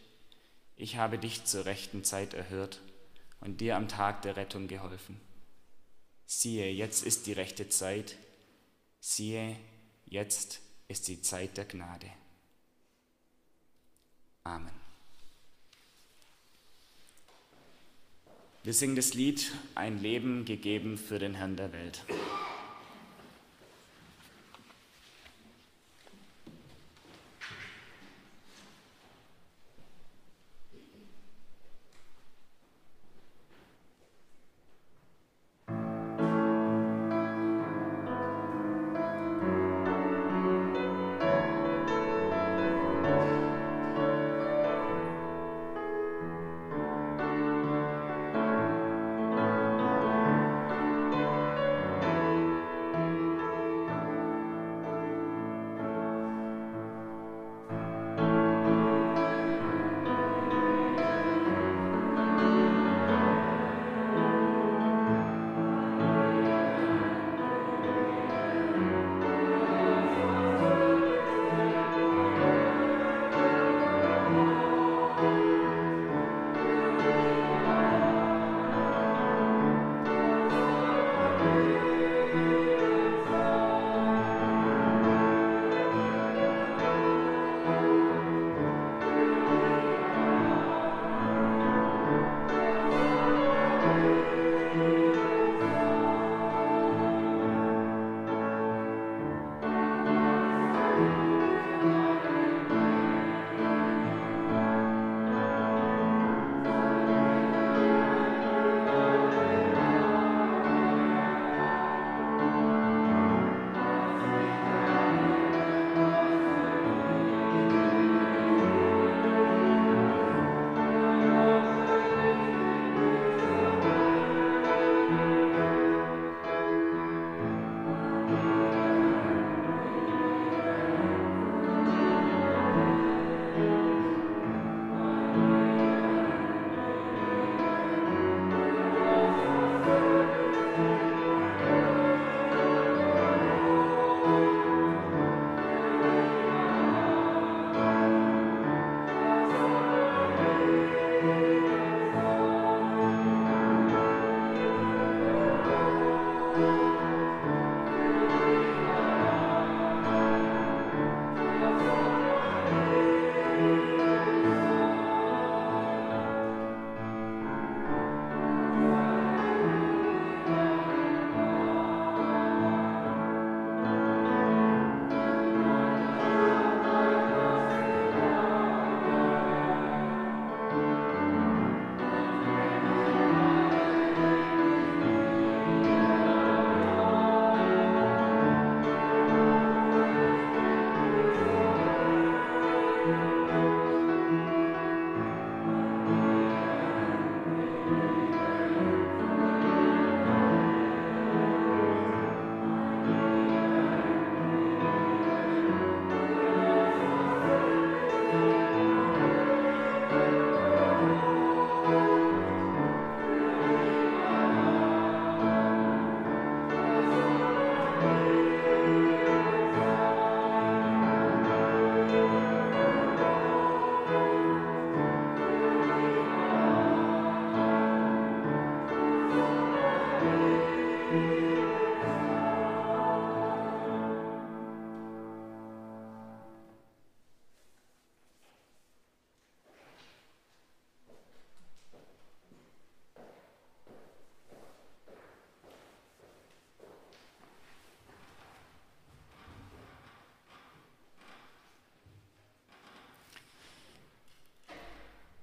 ich 0.75 0.95
habe 0.95 1.17
dich 1.17 1.43
zur 1.43 1.65
rechten 1.65 2.03
Zeit 2.03 2.33
erhört 2.33 2.81
und 3.41 3.61
dir 3.61 3.75
am 3.75 3.87
Tag 3.87 4.21
der 4.21 4.37
Rettung 4.37 4.67
geholfen. 4.67 5.19
Siehe, 6.25 6.71
jetzt 6.71 7.03
ist 7.03 7.27
die 7.27 7.33
rechte 7.33 7.69
Zeit. 7.69 8.15
Siehe, 8.99 9.57
jetzt 10.05 10.61
ist 10.87 11.07
die 11.09 11.21
Zeit 11.21 11.57
der 11.57 11.65
Gnade. 11.65 12.09
Amen. 14.43 14.82
Wir 18.65 18.71
singen 18.71 18.95
das 18.95 19.13
Lied 19.13 19.51
Ein 19.75 20.01
Leben 20.01 20.45
gegeben 20.45 20.97
für 20.97 21.19
den 21.19 21.33
Herrn 21.33 21.57
der 21.57 21.73
Welt. 21.73 22.05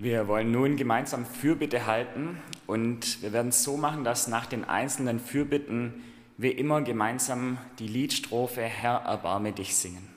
Wir 0.02 0.28
wollen 0.28 0.50
nun 0.50 0.76
gemeinsam 0.76 1.26
Fürbitte 1.26 1.84
halten 1.84 2.40
und 2.66 3.20
wir 3.20 3.34
werden 3.34 3.48
es 3.48 3.62
so 3.62 3.76
machen, 3.76 4.02
dass 4.02 4.28
nach 4.28 4.46
den 4.46 4.64
einzelnen 4.64 5.20
Fürbitten 5.20 6.02
wir 6.38 6.56
immer 6.56 6.80
gemeinsam 6.80 7.58
die 7.78 7.86
Liedstrophe 7.86 8.62
Herr, 8.62 9.02
erbarme 9.02 9.52
dich 9.52 9.76
singen. 9.76 10.08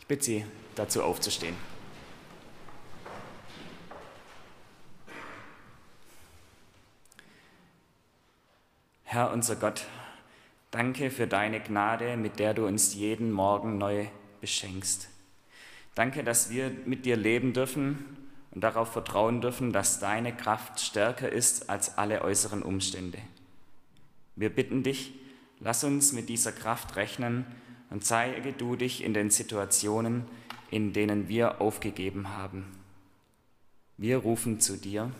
Ich 0.00 0.06
bitte 0.06 0.24
Sie, 0.24 0.44
dazu 0.76 1.02
aufzustehen. 1.02 1.54
Herr 9.02 9.30
unser 9.30 9.56
Gott, 9.56 9.84
danke 10.70 11.10
für 11.10 11.26
deine 11.26 11.60
Gnade, 11.60 12.16
mit 12.16 12.38
der 12.38 12.54
du 12.54 12.66
uns 12.66 12.94
jeden 12.94 13.30
Morgen 13.30 13.76
neu 13.76 14.06
beschenkst. 14.40 15.10
Danke, 15.94 16.24
dass 16.24 16.48
wir 16.48 16.72
mit 16.86 17.04
dir 17.04 17.18
leben 17.18 17.52
dürfen 17.52 18.23
und 18.54 18.62
darauf 18.62 18.92
vertrauen 18.92 19.40
dürfen, 19.40 19.72
dass 19.72 19.98
deine 19.98 20.34
Kraft 20.34 20.80
stärker 20.80 21.30
ist 21.30 21.68
als 21.68 21.98
alle 21.98 22.22
äußeren 22.22 22.62
Umstände. 22.62 23.18
Wir 24.36 24.50
bitten 24.50 24.82
dich, 24.82 25.12
lass 25.60 25.84
uns 25.84 26.12
mit 26.12 26.28
dieser 26.28 26.52
Kraft 26.52 26.96
rechnen 26.96 27.46
und 27.90 28.04
zeige 28.04 28.52
du 28.52 28.76
dich 28.76 29.02
in 29.02 29.14
den 29.14 29.30
Situationen, 29.30 30.24
in 30.70 30.92
denen 30.92 31.28
wir 31.28 31.60
aufgegeben 31.60 32.28
haben. 32.36 32.66
Wir 33.96 34.18
rufen 34.18 34.60
zu 34.60 34.76
dir. 34.76 35.10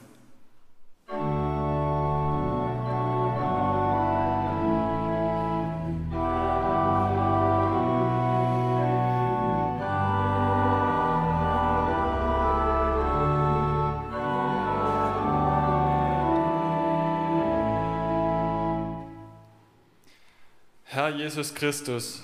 Jesus 21.24 21.54
Christus, 21.54 22.22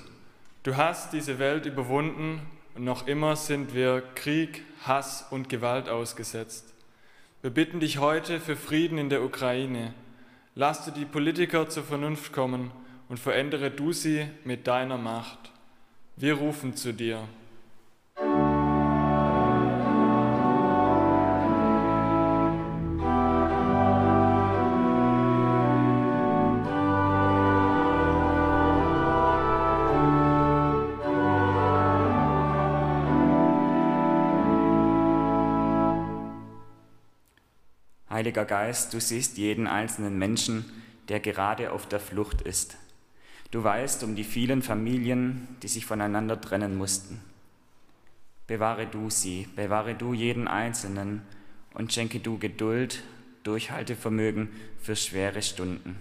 du 0.61 0.77
hast 0.77 1.11
diese 1.11 1.39
Welt 1.39 1.65
überwunden 1.65 2.39
und 2.75 2.83
noch 2.83 3.07
immer 3.07 3.35
sind 3.35 3.73
wir 3.73 4.03
Krieg, 4.13 4.63
Hass 4.83 5.25
und 5.31 5.49
Gewalt 5.49 5.89
ausgesetzt. 5.89 6.71
Wir 7.41 7.49
bitten 7.49 7.79
dich 7.79 7.97
heute 7.97 8.39
für 8.39 8.55
Frieden 8.55 8.99
in 8.99 9.09
der 9.09 9.23
Ukraine. 9.23 9.95
Lass 10.53 10.85
du 10.85 10.91
die 10.91 11.05
Politiker 11.05 11.67
zur 11.67 11.81
Vernunft 11.81 12.31
kommen 12.31 12.69
und 13.09 13.19
verändere 13.19 13.71
du 13.71 13.91
sie 13.91 14.27
mit 14.43 14.67
deiner 14.67 14.99
Macht. 14.99 15.51
Wir 16.15 16.35
rufen 16.35 16.75
zu 16.75 16.93
dir. 16.93 17.27
Heiliger 38.31 38.45
Geist, 38.45 38.93
du 38.93 39.01
siehst 39.01 39.37
jeden 39.37 39.67
einzelnen 39.67 40.17
Menschen, 40.17 40.63
der 41.09 41.19
gerade 41.19 41.73
auf 41.73 41.85
der 41.85 41.99
Flucht 41.99 42.39
ist. 42.39 42.77
Du 43.51 43.61
weißt 43.61 44.05
um 44.05 44.15
die 44.15 44.23
vielen 44.23 44.61
Familien, 44.61 45.49
die 45.61 45.67
sich 45.67 45.85
voneinander 45.85 46.39
trennen 46.39 46.77
mussten. 46.77 47.19
Bewahre 48.47 48.87
du 48.87 49.09
sie, 49.09 49.49
bewahre 49.57 49.95
du 49.95 50.13
jeden 50.13 50.47
Einzelnen 50.47 51.23
und 51.73 51.91
schenke 51.91 52.21
du 52.21 52.37
Geduld, 52.37 53.03
Durchhaltevermögen 53.43 54.47
für 54.79 54.95
schwere 54.95 55.41
Stunden. 55.41 55.97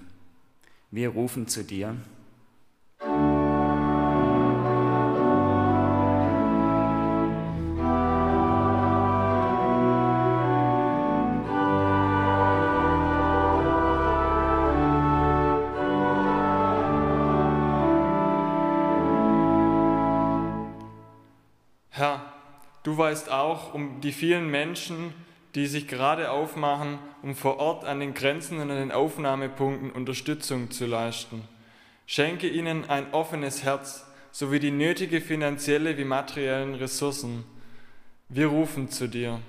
Wir 0.92 1.08
rufen 1.08 1.48
zu 1.48 1.64
dir. 1.64 1.96
Weißt 23.10 23.32
auch 23.32 23.74
um 23.74 24.00
die 24.00 24.12
vielen 24.12 24.48
Menschen, 24.52 25.12
die 25.56 25.66
sich 25.66 25.88
gerade 25.88 26.30
aufmachen, 26.30 27.00
um 27.22 27.34
vor 27.34 27.58
Ort 27.58 27.84
an 27.84 27.98
den 27.98 28.14
Grenzen 28.14 28.60
und 28.60 28.70
an 28.70 28.76
den 28.76 28.92
Aufnahmepunkten 28.92 29.90
Unterstützung 29.90 30.70
zu 30.70 30.86
leisten. 30.86 31.42
Schenke 32.06 32.46
ihnen 32.46 32.88
ein 32.88 33.12
offenes 33.12 33.64
Herz 33.64 34.06
sowie 34.30 34.60
die 34.60 34.70
nötige 34.70 35.20
finanzielle 35.20 35.98
wie 35.98 36.04
materiellen 36.04 36.76
Ressourcen. 36.76 37.42
Wir 38.28 38.46
rufen 38.46 38.90
zu 38.90 39.08
dir. 39.08 39.40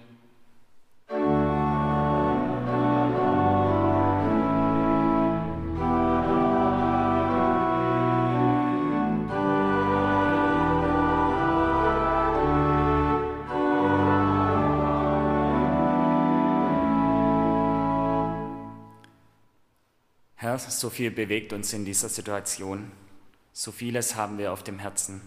Herr, 20.51 20.59
so 20.59 20.89
viel 20.89 21.11
bewegt 21.11 21.53
uns 21.53 21.71
in 21.71 21.85
dieser 21.85 22.09
Situation. 22.09 22.91
So 23.53 23.71
vieles 23.71 24.17
haben 24.17 24.37
wir 24.37 24.51
auf 24.51 24.63
dem 24.63 24.79
Herzen. 24.79 25.21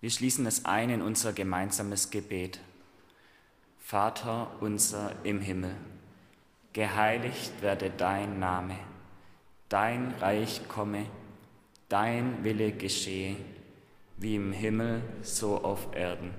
Wir 0.00 0.10
schließen 0.10 0.44
es 0.46 0.64
ein 0.64 0.90
in 0.90 1.02
unser 1.02 1.32
gemeinsames 1.32 2.10
Gebet. 2.10 2.58
Vater 3.78 4.50
unser 4.58 5.14
im 5.22 5.40
Himmel, 5.40 5.76
geheiligt 6.72 7.62
werde 7.62 7.90
dein 7.96 8.40
Name, 8.40 8.76
dein 9.68 10.12
Reich 10.20 10.66
komme, 10.66 11.06
dein 11.88 12.42
Wille 12.42 12.72
geschehe, 12.72 13.36
wie 14.16 14.34
im 14.34 14.52
Himmel 14.52 15.02
so 15.22 15.62
auf 15.62 15.94
Erden. 15.94 16.32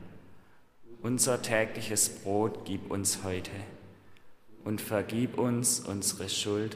Unser 1.01 1.41
tägliches 1.41 2.09
Brot 2.09 2.65
gib 2.65 2.91
uns 2.91 3.23
heute 3.23 3.51
und 4.65 4.81
vergib 4.81 5.37
uns 5.37 5.79
unsere 5.79 6.27
Schuld, 6.27 6.75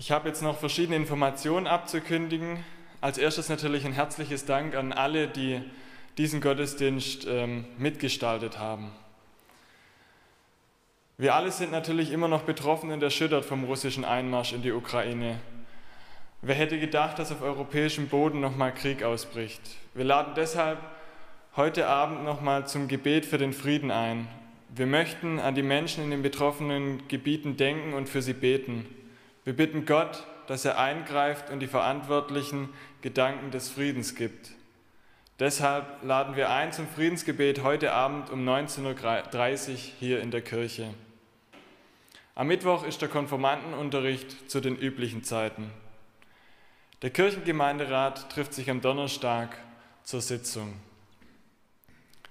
Ich 0.00 0.10
habe 0.10 0.28
jetzt 0.28 0.40
noch 0.42 0.56
verschiedene 0.56 0.96
Informationen 0.96 1.66
abzukündigen. 1.66 2.64
Als 3.02 3.18
erstes 3.18 3.50
natürlich 3.50 3.84
ein 3.84 3.92
herzliches 3.92 4.46
Dank 4.46 4.74
an 4.74 4.94
alle, 4.94 5.28
die 5.28 5.60
diesen 6.16 6.40
Gottesdienst 6.40 7.26
ähm, 7.28 7.66
mitgestaltet 7.76 8.58
haben. 8.58 8.92
Wir 11.18 11.34
alle 11.34 11.52
sind 11.52 11.70
natürlich 11.70 12.12
immer 12.12 12.28
noch 12.28 12.44
betroffen 12.44 12.90
und 12.92 13.02
erschüttert 13.02 13.44
vom 13.44 13.64
russischen 13.64 14.06
Einmarsch 14.06 14.54
in 14.54 14.62
die 14.62 14.72
Ukraine. 14.72 15.38
Wer 16.40 16.54
hätte 16.54 16.80
gedacht, 16.80 17.18
dass 17.18 17.30
auf 17.30 17.42
europäischem 17.42 18.08
Boden 18.08 18.40
nochmal 18.40 18.72
Krieg 18.72 19.02
ausbricht? 19.02 19.60
Wir 19.92 20.06
laden 20.06 20.32
deshalb 20.34 20.78
heute 21.56 21.88
Abend 21.88 22.24
nochmal 22.24 22.66
zum 22.66 22.88
Gebet 22.88 23.26
für 23.26 23.36
den 23.36 23.52
Frieden 23.52 23.90
ein. 23.90 24.28
Wir 24.74 24.86
möchten 24.86 25.38
an 25.38 25.54
die 25.54 25.62
Menschen 25.62 26.04
in 26.04 26.10
den 26.10 26.22
betroffenen 26.22 27.06
Gebieten 27.08 27.58
denken 27.58 27.92
und 27.92 28.08
für 28.08 28.22
sie 28.22 28.32
beten. 28.32 28.86
Wir 29.50 29.56
bitten 29.56 29.84
Gott, 29.84 30.28
dass 30.46 30.64
er 30.64 30.78
eingreift 30.78 31.50
und 31.50 31.58
die 31.58 31.66
Verantwortlichen 31.66 32.68
Gedanken 33.02 33.50
des 33.50 33.68
Friedens 33.68 34.14
gibt. 34.14 34.52
Deshalb 35.40 36.04
laden 36.04 36.36
wir 36.36 36.50
ein 36.50 36.72
zum 36.72 36.86
Friedensgebet 36.86 37.64
heute 37.64 37.90
Abend 37.90 38.30
um 38.30 38.48
19.30 38.48 39.70
Uhr 39.72 39.76
hier 39.98 40.20
in 40.20 40.30
der 40.30 40.42
Kirche. 40.42 40.94
Am 42.36 42.46
Mittwoch 42.46 42.84
ist 42.84 43.02
der 43.02 43.08
Konformantenunterricht 43.08 44.48
zu 44.48 44.60
den 44.60 44.76
üblichen 44.76 45.24
Zeiten. 45.24 45.72
Der 47.02 47.10
Kirchengemeinderat 47.10 48.30
trifft 48.30 48.54
sich 48.54 48.70
am 48.70 48.80
Donnerstag 48.80 49.58
zur 50.04 50.20
Sitzung. 50.20 50.74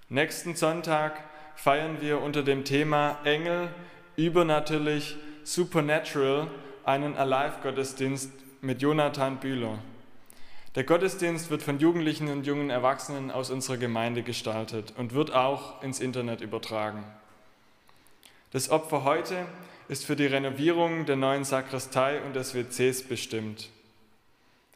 Nächsten 0.08 0.56
Sonntag 0.56 1.22
feiern 1.56 2.00
wir 2.00 2.22
unter 2.22 2.44
dem 2.44 2.64
Thema 2.64 3.20
Engel, 3.26 3.68
übernatürlich, 4.16 5.18
supernatural 5.44 6.50
einen 6.90 7.16
Alive-Gottesdienst 7.16 8.32
mit 8.62 8.82
Jonathan 8.82 9.38
Bühler. 9.40 9.78
Der 10.74 10.84
Gottesdienst 10.84 11.52
wird 11.52 11.62
von 11.62 11.78
Jugendlichen 11.78 12.30
und 12.30 12.48
jungen 12.48 12.72
Erwachsenen 12.72 13.30
aus 13.30 13.52
unserer 13.52 13.78
Gemeinde 13.78 14.24
gestaltet 14.24 14.96
und 14.98 15.14
wird 15.14 15.32
auch 15.32 15.84
ins 15.84 16.00
Internet 16.00 16.42
übertragen. 16.42 17.04
Das 18.52 18.72
Opfer 18.72 19.04
heute 19.04 19.46
ist 19.88 20.04
für 20.04 20.16
die 20.16 20.26
Renovierung 20.26 21.06
der 21.06 21.16
neuen 21.16 21.44
Sakristei 21.44 22.24
und 22.24 22.36
des 22.36 22.56
WCs 22.56 23.04
bestimmt. 23.04 23.70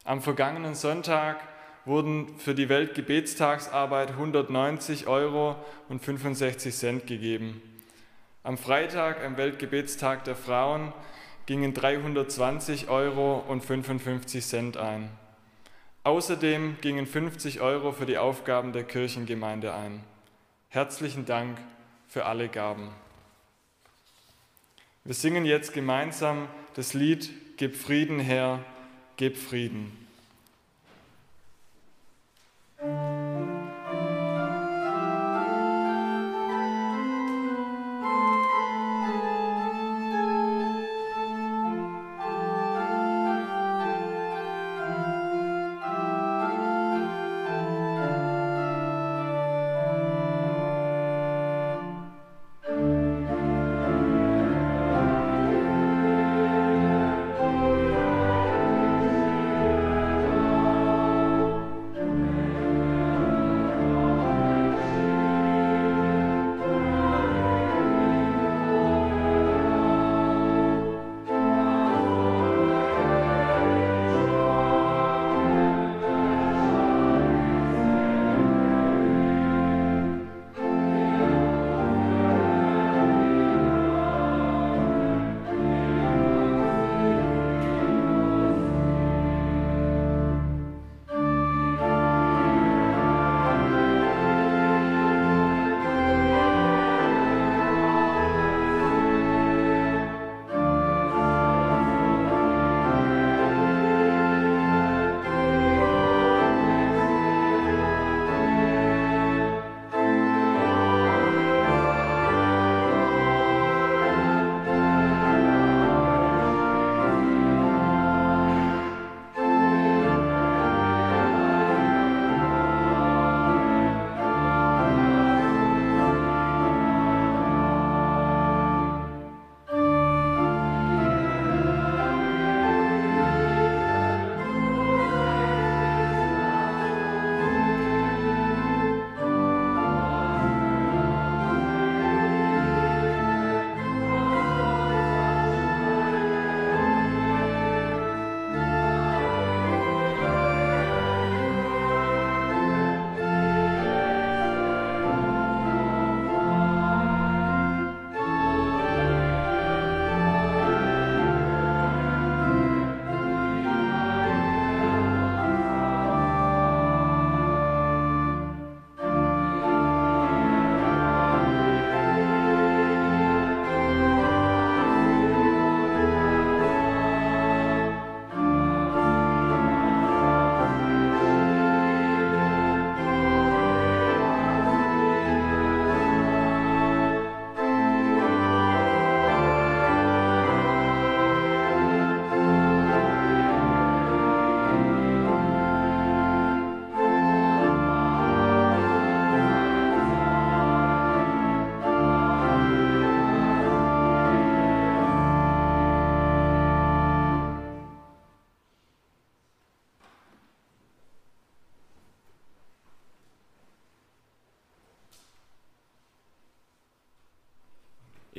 Am 0.03 0.21
vergangenen 0.21 0.75
Sonntag 0.75 1.39
wurden 1.83 2.37
für 2.37 2.53
die 2.53 2.69
Weltgebetstagsarbeit 2.69 4.11
190 4.11 5.07
Euro 5.07 5.55
und 5.89 6.03
65 6.03 6.75
Cent 6.75 7.07
gegeben. 7.07 7.59
Am 8.43 8.59
Freitag, 8.59 9.23
am 9.25 9.35
Weltgebetstag 9.35 10.25
der 10.25 10.35
Frauen, 10.35 10.93
gingen 11.45 11.73
320 11.73 12.89
Euro 12.89 13.43
und 13.47 13.63
55 13.63 14.45
Cent 14.45 14.77
ein. 14.77 15.09
Außerdem 16.03 16.77
gingen 16.81 17.05
50 17.05 17.61
Euro 17.61 17.91
für 17.91 18.05
die 18.05 18.17
Aufgaben 18.17 18.73
der 18.73 18.83
Kirchengemeinde 18.83 19.73
ein. 19.73 20.03
Herzlichen 20.69 21.25
Dank 21.25 21.57
für 22.07 22.25
alle 22.25 22.49
Gaben. 22.49 22.89
Wir 25.03 25.13
singen 25.13 25.45
jetzt 25.45 25.73
gemeinsam 25.73 26.47
das 26.75 26.93
Lied 26.93 27.29
Gib 27.57 27.75
Frieden 27.75 28.19
her, 28.19 28.63
gib 29.15 29.37
Frieden. 29.37 29.91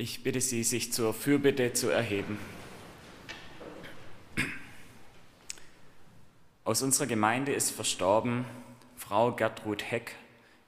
Ich 0.05 0.21
bitte 0.21 0.39
Sie, 0.39 0.63
sich 0.63 0.93
zur 0.93 1.15
Fürbitte 1.15 1.73
zu 1.73 1.89
erheben. 1.89 2.37
Aus 6.63 6.83
unserer 6.83 7.07
Gemeinde 7.07 7.53
ist 7.53 7.71
verstorben 7.71 8.45
Frau 8.95 9.31
Gertrud 9.31 9.81
Heck, 9.81 10.15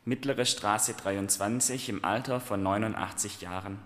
Mittlere 0.05 0.47
Straße 0.47 0.95
23, 0.95 1.89
im 1.89 2.03
Alter 2.03 2.39
von 2.39 2.63
89 2.63 3.41
Jahren. 3.41 3.77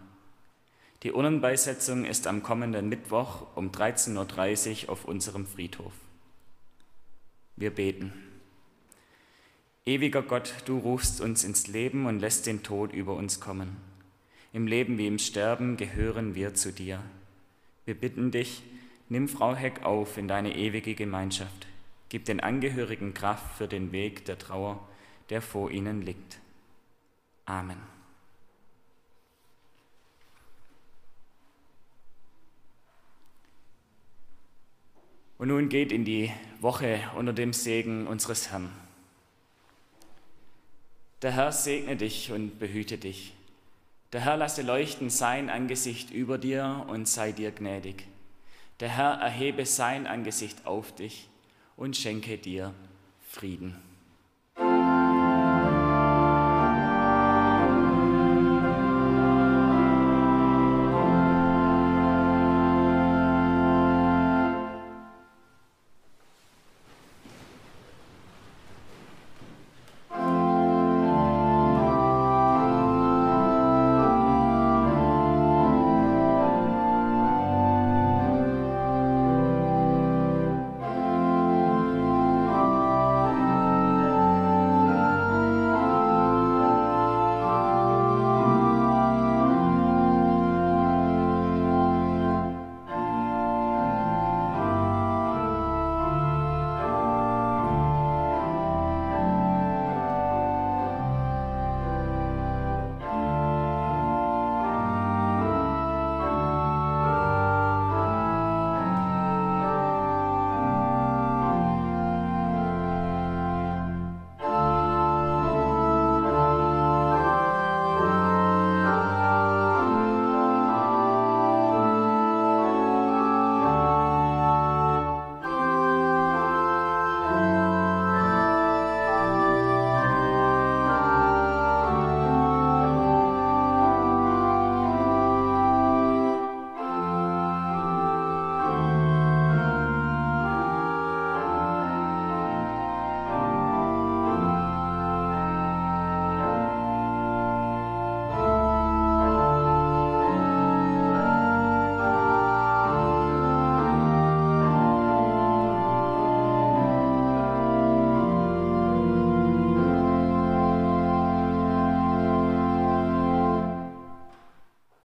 Die 1.04 1.12
Urnenbeisetzung 1.12 2.06
ist 2.06 2.28
am 2.28 2.44
kommenden 2.44 2.88
Mittwoch 2.88 3.46
um 3.58 3.72
13.30 3.72 4.86
Uhr 4.86 4.90
auf 4.92 5.04
unserem 5.04 5.46
Friedhof. 5.46 5.92
Wir 7.58 7.72
beten. 7.72 8.14
Ewiger 9.86 10.22
Gott, 10.22 10.54
du 10.64 10.78
rufst 10.78 11.20
uns 11.20 11.44
ins 11.44 11.68
Leben 11.68 12.06
und 12.06 12.20
lässt 12.22 12.46
den 12.46 12.64
Tod 12.64 12.94
über 12.94 13.16
uns 13.16 13.42
kommen. 13.42 13.91
Im 14.54 14.68
Leben 14.68 14.98
wie 14.98 15.08
im 15.08 15.18
Sterben 15.18 15.78
gehören 15.78 16.36
wir 16.36 16.54
zu 16.54 16.74
dir. 16.74 17.02
Wir 17.86 17.96
bitten 17.96 18.32
dich, 18.32 18.62
nimm 19.08 19.28
Frau 19.28 19.56
Heck 19.56 19.84
auf 19.84 20.18
in 20.18 20.28
deine 20.28 20.56
ewige 20.56 20.94
Gemeinschaft. 20.94 21.68
Gib 22.10 22.26
den 22.26 22.42
Angehörigen 22.42 23.14
Kraft 23.14 23.58
für 23.58 23.68
den 23.68 23.94
Weg 23.94 24.26
der 24.26 24.38
Trauer, 24.38 24.86
der 25.30 25.42
vor 25.42 25.72
ihnen 25.72 26.02
liegt. 26.02 26.40
Amen. 27.46 27.78
Und 35.38 35.48
nun 35.48 35.70
geht 35.70 35.92
in 35.92 36.06
die 36.06 36.32
Woche 36.60 37.00
unter 37.16 37.34
dem 37.34 37.54
Segen 37.54 38.06
unseres 38.06 38.52
Herrn. 38.52 38.70
Der 41.22 41.32
Herr 41.32 41.52
segne 41.52 41.96
dich 41.96 42.32
und 42.32 42.60
behüte 42.60 42.98
dich. 42.98 43.34
Der 44.14 44.22
Herr 44.22 44.36
lasse 44.36 44.62
leuchten 44.62 45.10
sein 45.10 45.50
Angesicht 45.50 46.12
über 46.12 46.38
dir 46.38 46.86
und 46.90 47.08
sei 47.08 47.32
dir 47.32 47.52
gnädig. 47.52 48.08
Der 48.82 48.90
Herr 48.90 49.14
erhebe 49.14 49.66
sein 49.66 50.06
Angesicht 50.06 50.66
auf 50.66 50.94
dich 50.94 51.30
und 51.78 51.96
schenke 51.96 52.38
dir 52.38 52.74
Frieden. 53.22 53.91